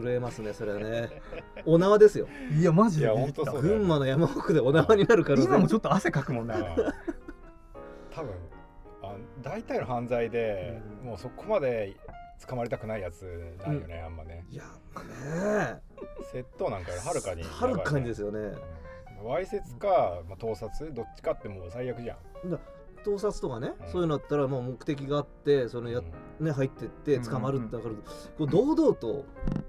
[0.00, 1.22] 震えますねそれはね。
[1.66, 2.26] お縄ですよ。
[2.58, 6.64] いやマジいやでビビったほんとそうだよ群馬の山奥でお縄になる可能性今もちょっと汗かくもんねうん
[8.14, 8.32] 多分
[9.02, 11.08] あ大体の犯罪で、うん。
[11.08, 11.96] もうそこまで
[12.46, 13.22] 捕まりたくないやつ
[13.64, 14.44] ないよね、あんまね。
[14.50, 15.80] いやね。
[16.32, 18.56] 窃盗なんかよりはるかにえはるかにですよ、よね。
[19.20, 19.26] うん。
[19.26, 20.92] わいせつか、まあ、盗撮？
[20.92, 22.14] どっちかってもう最悪じゃ
[22.44, 22.50] ん
[23.02, 23.88] 盗撮とかね、うん。
[23.90, 26.46] そういうのだったらもう目的があってそのや、うん。
[26.46, 27.22] ね、入ってってうん。
[27.22, 29.24] 捕まるってだから、こう堂々と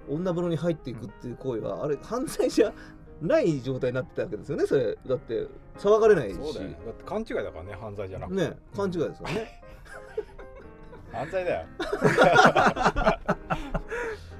[0.08, 2.72] 女風呂に入っていくっていう行為は、あれ犯罪じゃ
[3.20, 4.96] ない状態になってたわけですよねそれ。
[5.06, 5.46] だって
[5.78, 6.36] 騒がれないし。
[6.36, 6.78] そうだよね。
[6.84, 9.62] だって勘違いだからね犯罪じゃなくて、ね勘違いですよね。
[11.12, 11.66] 犯罪だよ。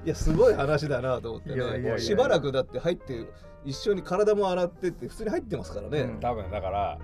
[0.05, 3.27] いやすごい話だなと思っていやいやいやねしばらくだって入って
[3.65, 6.21] 一緒に体も洗ってって普通に入ってますからね、うん。
[6.21, 6.99] 多分だから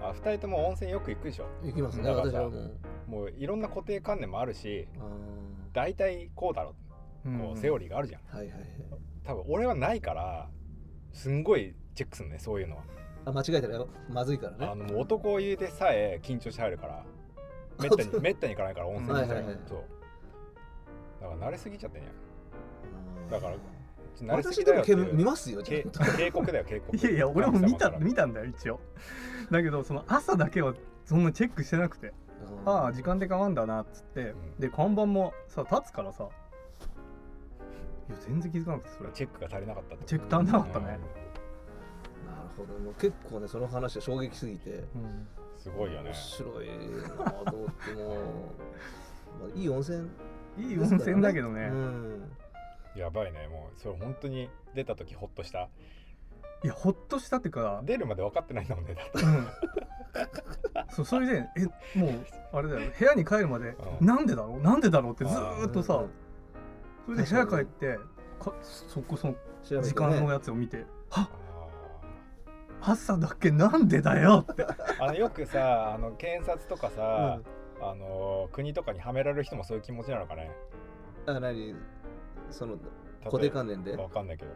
[0.00, 1.46] あ2人とも温泉よく行くでしょ。
[1.64, 2.50] 行きますねだからさ私は。
[2.50, 2.70] もう
[3.08, 5.02] もういろんな固定観念もあるしあ
[5.72, 6.74] 大体こうだろ
[7.24, 7.30] う。
[7.30, 8.22] んこうセオリーがあるじゃん。
[8.22, 8.68] ーはいはいはい。
[9.24, 10.48] 多分俺はないから
[11.12, 12.82] すんごいチェックするねそういうのは、
[13.24, 14.66] あ間違えたらまずいからね。
[14.66, 17.04] あのもう男湯でさえ緊張して入るから
[17.80, 19.58] めったに めったに行かないから温泉に、はいはいはい。
[19.66, 19.84] そう。
[21.20, 22.08] だから慣れすぎちゃってんや。
[23.24, 23.56] うんだから
[24.28, 25.82] 私でも見ますよ警
[26.32, 26.96] 告だよ警告。
[26.96, 28.80] いやいや俺も見た見たんだよ一応。
[29.50, 32.12] だけどその朝だけはそんなチェックしてなくて。
[32.64, 34.60] ああ時間で変わんだなっつって、うん。
[34.60, 36.28] で看板もさ立つからさ。
[38.08, 39.10] いや全然気づかなくてそれ。
[39.12, 41.00] チェックが足りなかったチェック足んなかったね、なる
[42.56, 42.78] ほど。
[42.78, 44.70] もう結構ねその話は衝撃すぎて。
[44.70, 45.26] うん。
[45.58, 46.10] すごいよね。
[46.10, 48.16] 面白いなと思ってもう、
[49.42, 50.08] まあ、いい温泉。
[50.58, 52.22] いい温泉だけどね、うん
[52.96, 53.48] やばいね。
[53.48, 55.68] もうそれ本当に出た時ホッとした。
[56.64, 58.94] いやほっとしたっていうか出るまで分かってないんだもんね。
[58.94, 59.46] だってうん。
[60.90, 64.06] そうそれでえもうあれだよ部屋に帰るまで、うん。
[64.06, 64.60] なんでだろう？
[64.62, 65.12] なんでだろう？
[65.12, 66.02] ってずーっとさ
[67.08, 67.14] うん。
[67.16, 67.98] それで部屋帰って
[68.40, 69.34] かそこその
[69.82, 71.28] 時間のやつを見ては
[72.80, 73.50] あ朝だっけ？
[73.50, 74.46] なんでだよ？
[74.50, 74.62] って。
[74.62, 77.40] ーあのよくさあの検察とかさ、
[77.80, 80.50] あの国とかにはめられる人もそういう気持ちなのかね。
[81.26, 81.74] あ何？
[82.50, 82.76] その
[83.24, 83.96] 固定観念で？
[83.96, 84.50] わかんないけど。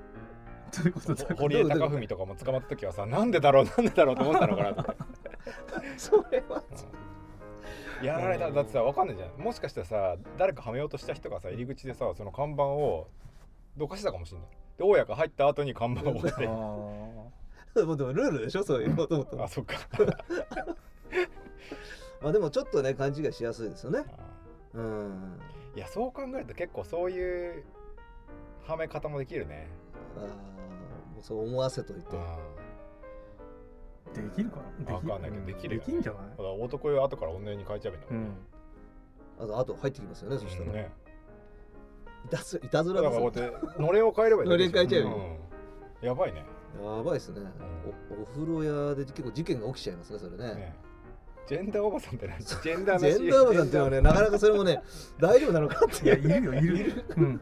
[0.83, 1.25] ということだ？
[1.35, 3.65] ほ堀江貴文とかも捕まった時はさなんでだろう？
[3.77, 4.95] なんでだろうと思ってたのかなとか、
[5.99, 6.63] それは
[8.01, 8.07] うん。
[8.07, 8.51] やられた。
[8.51, 9.31] だってさわかんないじゃん。
[9.43, 13.09] もしかしたらさ誰かはめようとした人がさ入り口でさその看板を
[13.77, 14.49] どかしたかもしれない。
[14.79, 16.47] で大家が入った後に看板を置いて。
[16.47, 17.33] あ も
[17.75, 18.65] うでもルールでしょ？
[18.65, 19.75] そういうこともとあそっか。
[22.23, 24.05] まあでもちょっとね勘違いしやすいですよね。
[24.75, 25.41] あうん。
[25.77, 27.65] いやそう考えると結構そういう
[28.71, 29.69] はめ方もできるね。
[30.17, 30.29] あーも
[31.21, 32.17] うそう思わせといて。
[32.17, 32.37] ー
[34.13, 34.95] できるかな？
[34.95, 35.81] わかんないけどできるよ。
[35.81, 36.31] ねできんじゃない？
[36.31, 38.25] だから男湯後から女湯に変えちゃえばいいんだもん。
[38.25, 38.31] ね、
[39.41, 40.91] あとあと入ってきますよねそしたら、ね。
[42.25, 46.07] いたずいたずだらですよからこうやってのれんを変えればいいのれん変えちゃえばいいうん。
[46.09, 46.45] やばいね。
[46.83, 47.41] やばいですね、
[48.11, 50.55] おお風呂屋で結構事件が起きちゃいますねそれね。
[50.55, 50.77] ね。
[51.49, 54.83] ジェンダーおばさんって何ジェンダージェンダーおばさんっていうのはねなかなかそれもね
[55.19, 56.05] 大丈夫なのかって。
[56.05, 57.05] いやいるよいる。
[57.17, 57.41] うん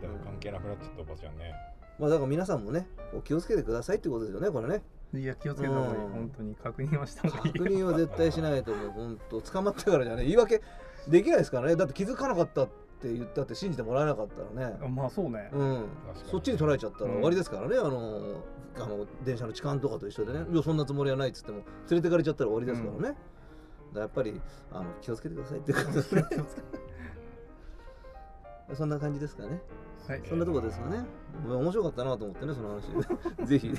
[0.00, 1.38] ジェンダー関係なくなっちゃったおばちゃん。
[1.38, 1.52] ね
[1.98, 2.86] まあだから皆さんもね
[3.24, 4.82] 気をつけてくださいってことですよねこれね。
[5.14, 7.52] いや気をつけた方がいいうん本当に確認はした方がいい。
[7.52, 8.90] 確認は絶対しないともう。
[8.90, 10.36] 本当 捕まってからじゃね言い。
[10.36, 10.60] 訳
[11.08, 12.68] できないですからねだって気づかなかったっ
[13.00, 14.76] て言ったって信じてもらえなかったらね。
[14.88, 15.48] まあそうね。
[15.52, 15.84] うん。
[16.30, 18.42] そっちに捉えちゃったら終わりですからね、あの
[18.78, 21.58] あの電車の痴漢とかと一緒でね、いやそんなつもりはないっつっても
[21.90, 23.16] 連れてかれちゃったら終わりですからね、だか
[23.94, 24.40] らやっぱり
[24.70, 26.24] あの気をつけてくださいってことですね
[28.74, 29.60] そんな感じですかね。
[30.08, 30.22] はい。
[30.28, 31.04] そんなとこですかね、
[31.46, 32.82] 面白かったなと思ってねその話。
[33.46, 33.72] ぜひ。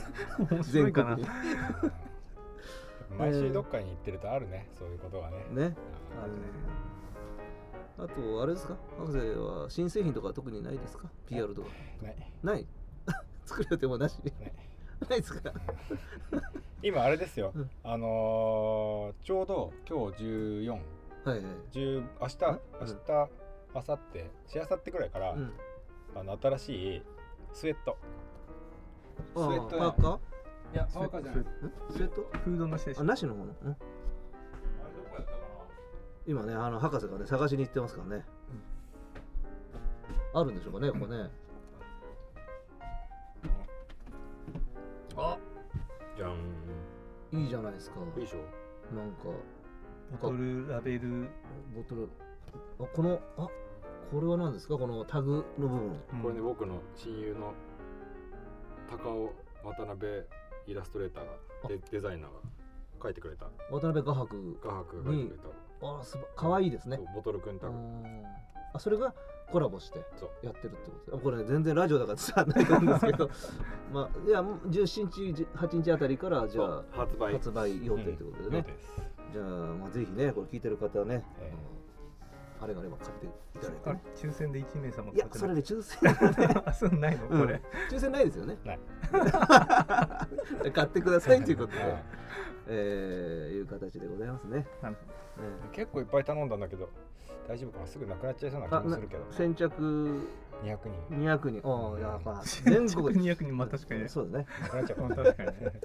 [0.51, 1.15] 面白いかな。
[1.17, 1.27] 全
[3.17, 4.67] 毎週どっかに行ってるとあるね。
[4.73, 5.43] そういうことがね。
[5.49, 5.75] 国にね。
[6.19, 6.39] ああるね。
[7.99, 8.75] あとあれですか？
[8.99, 11.69] 博士は新製品とか特にないですか？PR とか。
[12.01, 12.31] ーない。
[12.43, 12.67] ない？
[13.45, 14.19] 作る予定もなし。
[14.23, 14.53] ない。
[15.09, 15.51] ないですか？
[16.83, 17.69] 今あれですよ、うん。
[17.83, 22.45] あのーちょうど今日14はいはい、10明日？
[22.45, 22.59] うん。
[22.81, 23.29] 明日
[23.73, 25.51] 明後日しあさってくらいから、うん、
[26.15, 27.01] あの新しい
[27.53, 27.97] スウェット。
[29.35, 30.17] あスウェットパーカー？
[30.73, 31.41] いやパーカーじゃない。
[31.41, 32.21] んスウェット？
[32.43, 33.75] フードのしでしあょなしのもの、うん、あれ
[34.95, 35.37] どこやったか
[36.25, 38.25] 今ねあの博士がね探しに行ってますからね、
[40.33, 41.29] あるんでしょうかねここね、
[45.15, 45.37] あ。
[46.17, 46.37] じゃん。
[47.31, 47.97] いいじゃないですか。
[48.15, 48.37] いいでしょ。
[48.95, 49.25] なんか。
[50.21, 51.27] ボトルラベル。
[51.75, 52.09] ボトル
[52.79, 53.47] あこのあ
[54.11, 54.77] これは何ですか？
[54.77, 55.99] このタグの部分。
[56.21, 57.53] これね僕の親友の
[58.89, 59.33] 高尾
[59.63, 60.23] 渡辺
[60.67, 62.37] イラストレーターデデザイナーが
[62.99, 63.45] 描いてくれた。
[63.69, 65.39] 渡辺画伯画伯が描いてくれ
[65.81, 65.99] た。
[65.99, 66.99] あすばかわいいですね。
[67.13, 67.73] ボトルくんタグ
[68.73, 69.13] あそれが
[69.51, 69.99] コラボして
[70.43, 71.17] やってるってこと？
[71.17, 73.29] あこれ、ね、全然ラジオだから伝わらないと思うんですけど。
[73.93, 77.33] まあいや17日8日あたりからじゃあ発売。
[77.33, 79.01] 発売予定ということでね、予定です。
[79.33, 81.77] じゃあ、まあ、ぜひねこれ聞いてる方はね、ええ
[82.59, 83.29] あれがあれば買ってい
[83.59, 83.89] ただいて。
[83.93, 85.99] ね抽選で1名様いやそれで抽選
[86.65, 87.27] あ そうないの？
[87.27, 88.57] これ、抽選ないですよね。
[88.65, 88.79] ない。
[90.73, 92.03] 買ってくださいということで、はい。
[92.67, 94.65] えーいう形でございますね。
[94.83, 94.91] え
[95.71, 96.89] 結構いっぱい頼んだんだけど
[97.47, 97.87] 大丈夫かな？
[97.87, 99.71] すぐなくなっちゃいそうな気もするけど先着
[100.63, 100.77] ？200
[101.09, 101.15] 人。
[101.15, 101.67] 200人。
[101.69, 103.13] おーやっぱ 全国。
[103.13, 103.19] で。
[103.19, 104.07] 200人まあ確かにね。
[104.09, 104.45] そうですね。
[104.63, 105.01] なくなっちゃう。
[105.03, 105.81] うん確かにね。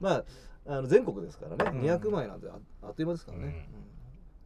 [0.00, 0.24] まあ
[0.64, 1.78] あの全国ですからね。
[1.80, 1.86] うん。
[1.88, 3.68] 200枚なんてああっという間ですからね。
[3.74, 3.91] うん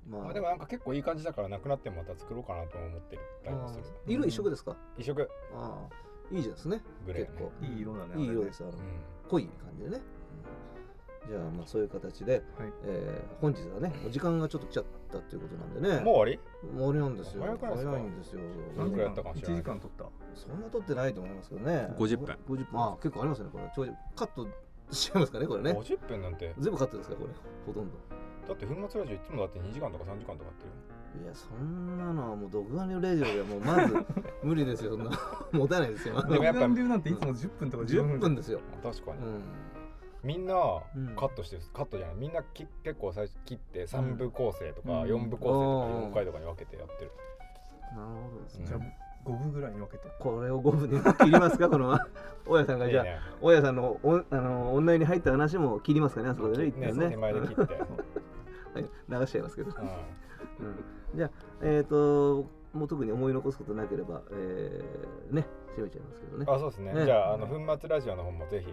[0.09, 4.77] ままあでもなんか結構いい感じだからなくなってもまた作ろうかなと思ってたりもする色一色ですか？
[4.97, 6.83] 一色ああいいじゃんですね。
[7.07, 7.53] グレーね結構。
[7.67, 8.63] いい色だねいい色です。
[8.63, 8.79] あのうん
[9.29, 9.97] 濃い感じでね。
[9.97, 10.07] うん
[11.29, 12.43] じゃあまあそういう形で、はい
[12.85, 16.01] えー本日はねお時間がちょっと来ちゃったっていうことなんでね。
[16.05, 17.43] もう終わもう終わりなんですよ。
[17.43, 17.91] 早いですか？
[17.91, 18.41] 早いんですよ。
[18.77, 20.05] 何くらいやったかもしれない1時間取った
[20.37, 21.95] そんな取ってないと思いますけどね。
[21.99, 22.27] 50分。
[22.49, 22.81] 50分。
[22.81, 23.93] あ結構ありますねこれ。
[24.15, 24.47] カット
[24.93, 25.73] しちゃいますかねこれりね。
[25.81, 27.31] 50分なんて全部カットですかこれ
[27.67, 27.99] ほとんど。
[28.49, 30.65] だって粉末ラジオいつもだって2時間とか3時間とかやって
[31.19, 33.97] るいやそんなのはもう独眼流レジオではもうまず
[34.45, 34.97] 無理ですよ。
[34.97, 35.11] そんな
[35.53, 36.23] 持たないですよ。
[36.23, 38.61] でもやっぱ独眼流なんていつも10分とか15 10分分ですよ。
[38.83, 39.43] あ確かに、うん。
[40.23, 40.55] みんな
[40.95, 41.17] うん。
[41.17, 42.17] カットしてるカットじゃない。
[42.17, 45.09] みんなき結構最初切って3部構成とかうん。
[45.09, 47.11] 4部構成とか4回とかに分けてやってる、
[47.97, 48.65] なるほどですうん。
[48.65, 48.69] ね。
[48.69, 48.81] じゃあ
[49.31, 50.09] 5分ぐらいに分けて。
[50.21, 51.69] これを5分で切りますか？
[51.71, 51.99] この
[52.47, 53.05] 大家さんがじゃあ
[53.41, 56.29] 大家さんのおあのオンラインに入った話も切りますかね？
[56.29, 57.09] あそこでね一ね。
[57.11, 57.83] 手前で切って、はい
[59.09, 59.75] 流しちゃいますけど、う
[60.61, 61.31] うん、じゃあ
[61.63, 65.47] えっ、ともう特に思い残すことなければ、えー、ね
[65.77, 66.45] 締めちゃいますけどね。
[66.45, 67.05] ん、あそうですね、ね。
[67.05, 68.73] じゃああの粉末ラジオの方もぜひ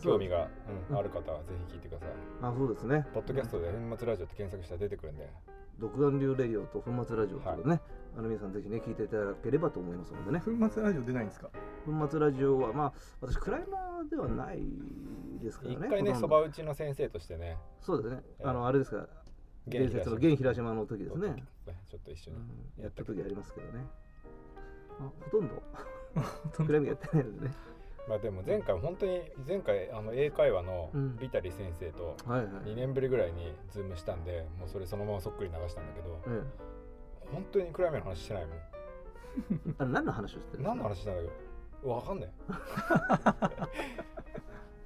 [0.00, 0.48] 興味が、
[0.90, 0.98] うんうん。
[0.98, 2.08] ある方はぜひ聞いてください。
[2.42, 3.06] あそうですね。
[3.12, 5.30] ポッドキャストで粉末ラジオって検索したら出てくるんで。
[5.78, 7.80] 独眼流レディオと粉末ラジオということでね、
[8.16, 10.42] あの皆さんぜひね聞いていただければと思いますのでね。
[10.44, 11.50] 粉末ラジオ出ないんですか？
[11.86, 14.60] 粉末ラジオはまあ私クライマーではない
[15.40, 15.86] ですからね。
[15.86, 17.56] 一回ねそば打ちの先生としてね。
[17.80, 18.22] そうですね。
[18.40, 18.44] ええ。
[18.46, 19.06] あのあれですか
[19.68, 21.44] 伝説の現平島の時ですね、
[21.90, 22.36] ちょっと一緒に
[22.78, 22.82] うん。
[22.82, 23.84] やった時ありますけどね。
[25.00, 25.62] あほとんど？
[26.52, 27.54] 当クライミングやってないのでね。
[28.08, 31.16] まあでも前回本当に前回あの英会話のうん。
[31.18, 32.46] ビタリ先生とはいはい。
[32.64, 36.42] 2年ぶりぐらいにズームしたんでもうそれそのままそっくり流したんだけどえ
[37.32, 38.56] 本当に暗闇の話してないもん。
[38.56, 38.62] え
[39.78, 41.90] あれ何の話をしてる何の話したんだけど。
[41.90, 42.30] わかんない。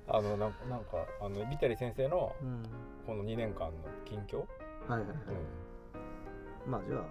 [0.08, 2.62] あのなんかなんかあのビタリ先生のうん。
[3.06, 3.72] この2年間の
[4.04, 4.44] 近況、
[4.88, 5.16] はいはいはい、
[6.66, 7.04] まあじゃあ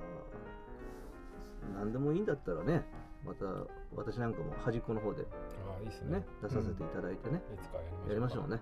[1.80, 2.84] 何でもいいんだったらね
[3.26, 3.45] また
[3.95, 5.24] 私なんかも端っこの方で
[5.67, 6.19] ああいいっすね。
[6.19, 8.55] ね出させていただいてね、いつかややりましょうね。
[8.55, 8.61] ね、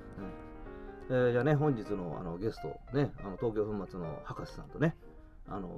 [1.10, 1.16] うん。
[1.16, 4.96] えーじゃあね本日のあのゲストねあの東京粉末の博士さんとね
[5.48, 5.70] あの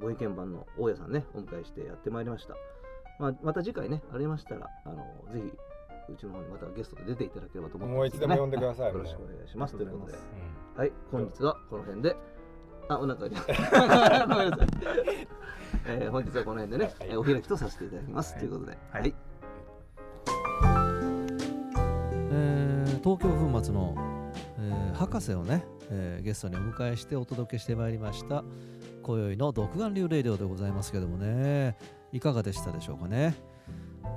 [0.00, 2.54] ご意見番の大家さんねお迎えしてやってまいりました、
[3.18, 4.96] まあ、また次回ねありましたらあの
[5.32, 5.52] ぜひ
[6.12, 9.76] うちの方にまたゲストで出ていただければと思ってもういつでも呼んでくださいよろしくお願いします。
[9.76, 10.12] ということで。
[10.12, 10.16] う
[10.50, 12.16] んはい本日はこの辺で
[12.88, 13.36] あお腹に
[14.28, 14.68] ごめんなさい、
[15.86, 16.94] えー本日はこの辺でね、はい。
[17.10, 18.40] えーお開きとさせていただきます、はい。
[18.40, 18.78] ということで。
[18.90, 19.02] はい。
[19.02, 19.14] はい。
[22.32, 23.94] えー東京粉末の、
[24.58, 28.44] えー博士をね、えーゲストにお迎えしてお届けしてまいりました
[29.02, 31.76] 今宵の独眼流レイディオでございますけどもね
[32.12, 33.34] いかがでしたでしょうかね、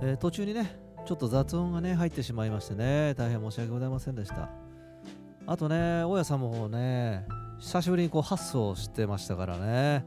[0.01, 4.49] えー途中にねちょっと雑音がね入ってしまいましてね大変申し訳ございませんでした。
[5.45, 7.25] あとね大家さんもね
[7.59, 10.05] 久しぶりにこう発想してましたからね、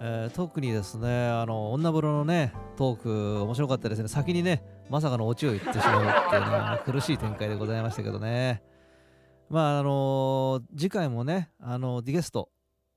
[0.00, 2.98] えー特にですねあの女風呂のねトー
[3.38, 4.08] ク面白かったですね。
[4.08, 8.62] 先にねまさかのオチを言ってしまうっていうね 苦しい展開でございましたけどね。
[9.48, 12.50] まああの次回もねあのゲスト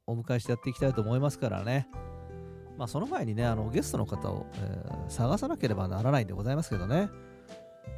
[0.06, 1.88] お迎えしてやっていきたいと思いますからね。
[2.78, 7.10] まあその前にねあのゲストの方を、えー探さなければならないんでございますけどね。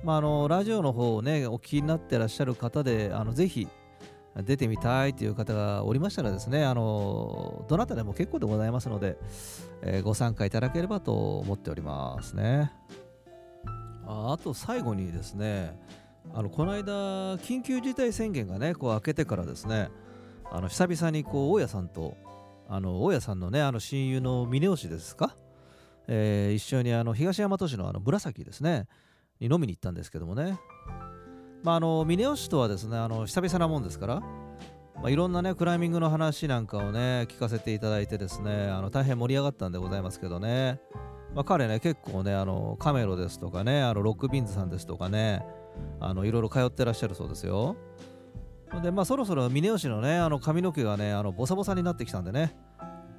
[0.04, 3.68] まああのラジオの方をねお聞きになってらっしゃる方であのぜひ
[4.44, 9.18] 出てみたいという方がおりましたらですねあのどなたでも結構でございますので、
[9.82, 12.72] えーご参加いただければと思っておりますね。
[14.06, 15.80] ああと最後にですね
[16.34, 19.90] あのこの間緊急事態宣言がねこう明けてからですね
[20.52, 22.18] あの久々にこう大家さんと
[22.68, 25.36] あの大家さんのねあの親友の峰吉ですか、
[26.08, 28.88] えー一緒にあの東大和市のあの紫ですね
[29.40, 30.60] に飲みに行ったんですけどもね。
[31.64, 34.24] まああの峰吉とはですねあの久々なもんですから
[35.02, 40.82] まあ、いろんなねクライミングの話なんかをね聞かせていただいてですねあの大変盛り上がったんでございますけどね、
[41.34, 45.42] まあ、彼ね結構ねあのカメロですとかねあのロックビンズさんですとかね
[46.02, 47.78] あのいろいろ通ってらっしゃるそうですよ。
[48.84, 52.58] でまあそろそろ峰吉のねあの髪の毛がねあのボサボサになってきたんでね。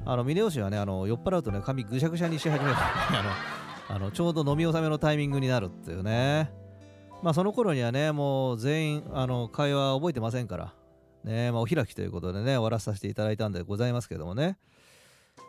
[0.05, 3.23] あの峰吉はねあの酔っ払うとね髪ぐしゃぐしゃにし始める あ
[3.89, 6.60] のあのちょうど飲み納めのタイミングになるっていうね。
[7.23, 10.75] まあその頃にはねもう全員あの会話覚えてませんから。
[11.23, 14.57] ねまあ、お開きということでね終わらさせていただいたんでございますけどもね、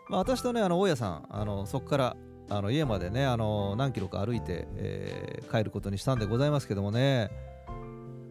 [0.10, 2.18] まあ、私とねあの大家さんあのそこから
[2.50, 7.30] あの家までねあの何キロか歩いて、えー帰ることにしたんでございますけどもね。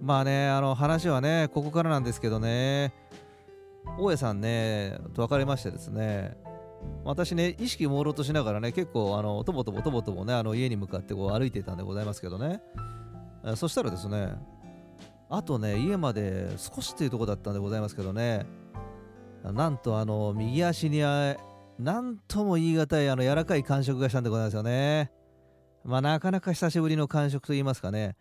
[0.01, 2.95] まあねあの話はねここからなんですけどね。
[3.99, 6.35] 大家さんねと別れましてですね。
[7.05, 12.63] 私ね意識朦朧としながらね結構あのとぼとぼとぼとぼねあの家に向かってこう歩いていたんでございますけどね。
[13.45, 14.35] えそしたらですね
[15.29, 18.47] あとね家まで少しっていうとこだったんでございますけどね
[19.45, 21.37] なんとあの右足にあ
[21.79, 25.11] なんとも言い難いあの柔らかい感触がしたんでございますよね。
[25.83, 28.17] まあなかなか久しぶりの感触と言いますかね。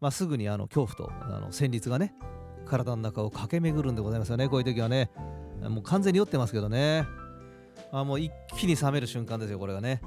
[0.00, 2.14] まあすぐにあの恐怖とあの旋律がね
[2.66, 5.10] 体の中を駆け巡るんでございますよねこういう時はね。
[5.62, 7.06] もう完全に酔ってますけどね。
[7.92, 10.02] あもう一気に冷める瞬間ですよこれがね。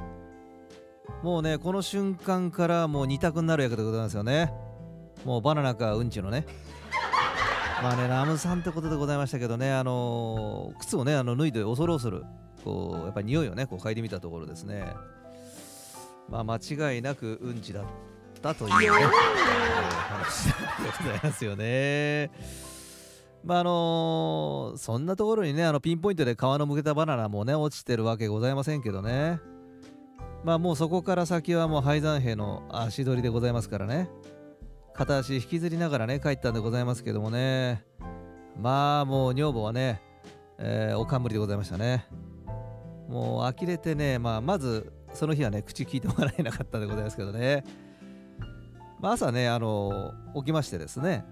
[1.22, 4.52] もうねこの瞬間からもう二択になるわけでございますよね。
[5.26, 6.46] もうバナナかうんちのね。
[7.82, 12.24] まあねラムさんってことでございましたけどねあのー靴をねあの脱いで恐る恐る
[12.64, 14.94] こうやっぱり匂いをねこう嗅いでみたところですね。
[16.30, 17.86] まあ間違いなくうんちだっ
[18.42, 20.54] たというね、話で
[21.04, 22.32] ございますよね。
[23.44, 29.40] まああのーそんなところにねあのピンポイントで皮のむけたバナナもね落ちてるわけございませんけどね。
[30.44, 34.10] まあもうそこから先はもう廃山兵の足取りでございますからね。
[34.94, 37.86] 片足引きずりながらね帰ったんでございますけどもね。
[38.60, 40.02] まあもう女房はね、
[40.60, 42.06] えーおかんむりでございましたね。
[43.08, 47.64] もう呆れてね、まあ、まずその日はね口聞いてもらえなかったんでございますけどね、
[49.00, 51.26] まあ、朝ねあの起きましてですね、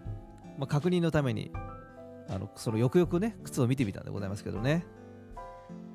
[0.57, 1.51] まあ、確認のために
[2.29, 4.85] あのそのよくよくね靴を見てみたんでございますけどね。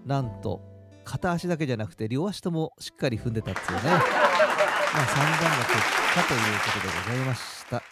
[0.05, 0.76] なんと
[1.07, 3.81] 片足だけじゃなくて両足ともしっかり踏んでたっていうね。
[3.87, 5.79] まあ散々な結
[6.15, 7.83] 果ということでございました。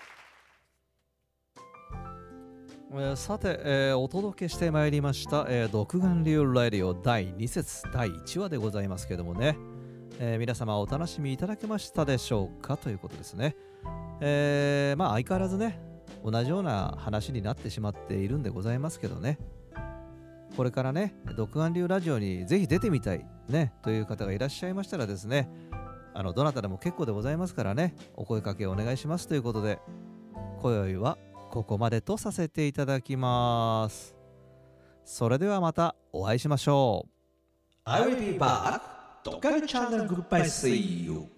[2.91, 9.57] えーさて、えーお届けしてまいりました、えー独眼流ラディオ第2節第1話でございますけどもね、
[10.19, 13.57] えー皆様お楽しみいただけましたでしょうかということですね、
[14.21, 15.81] えーまあ相変わらずね
[16.25, 19.39] 同じような話になってしまっているんでございますけどね
[20.57, 25.49] これからね独眼流ラジオにぜひ出てみたいねという方がいらっしゃいましたらですね
[26.15, 29.81] あのどなたでも結構でございますからねお声かけお願いしますということで
[30.61, 31.19] 今宵は
[31.51, 34.15] ここまでとさせていただきます
[35.05, 37.15] それではまたお会いしましょう
[37.87, 38.81] I will be back.
[39.25, 40.49] Dokkan Channel Goodbye.
[40.49, 41.34] See you.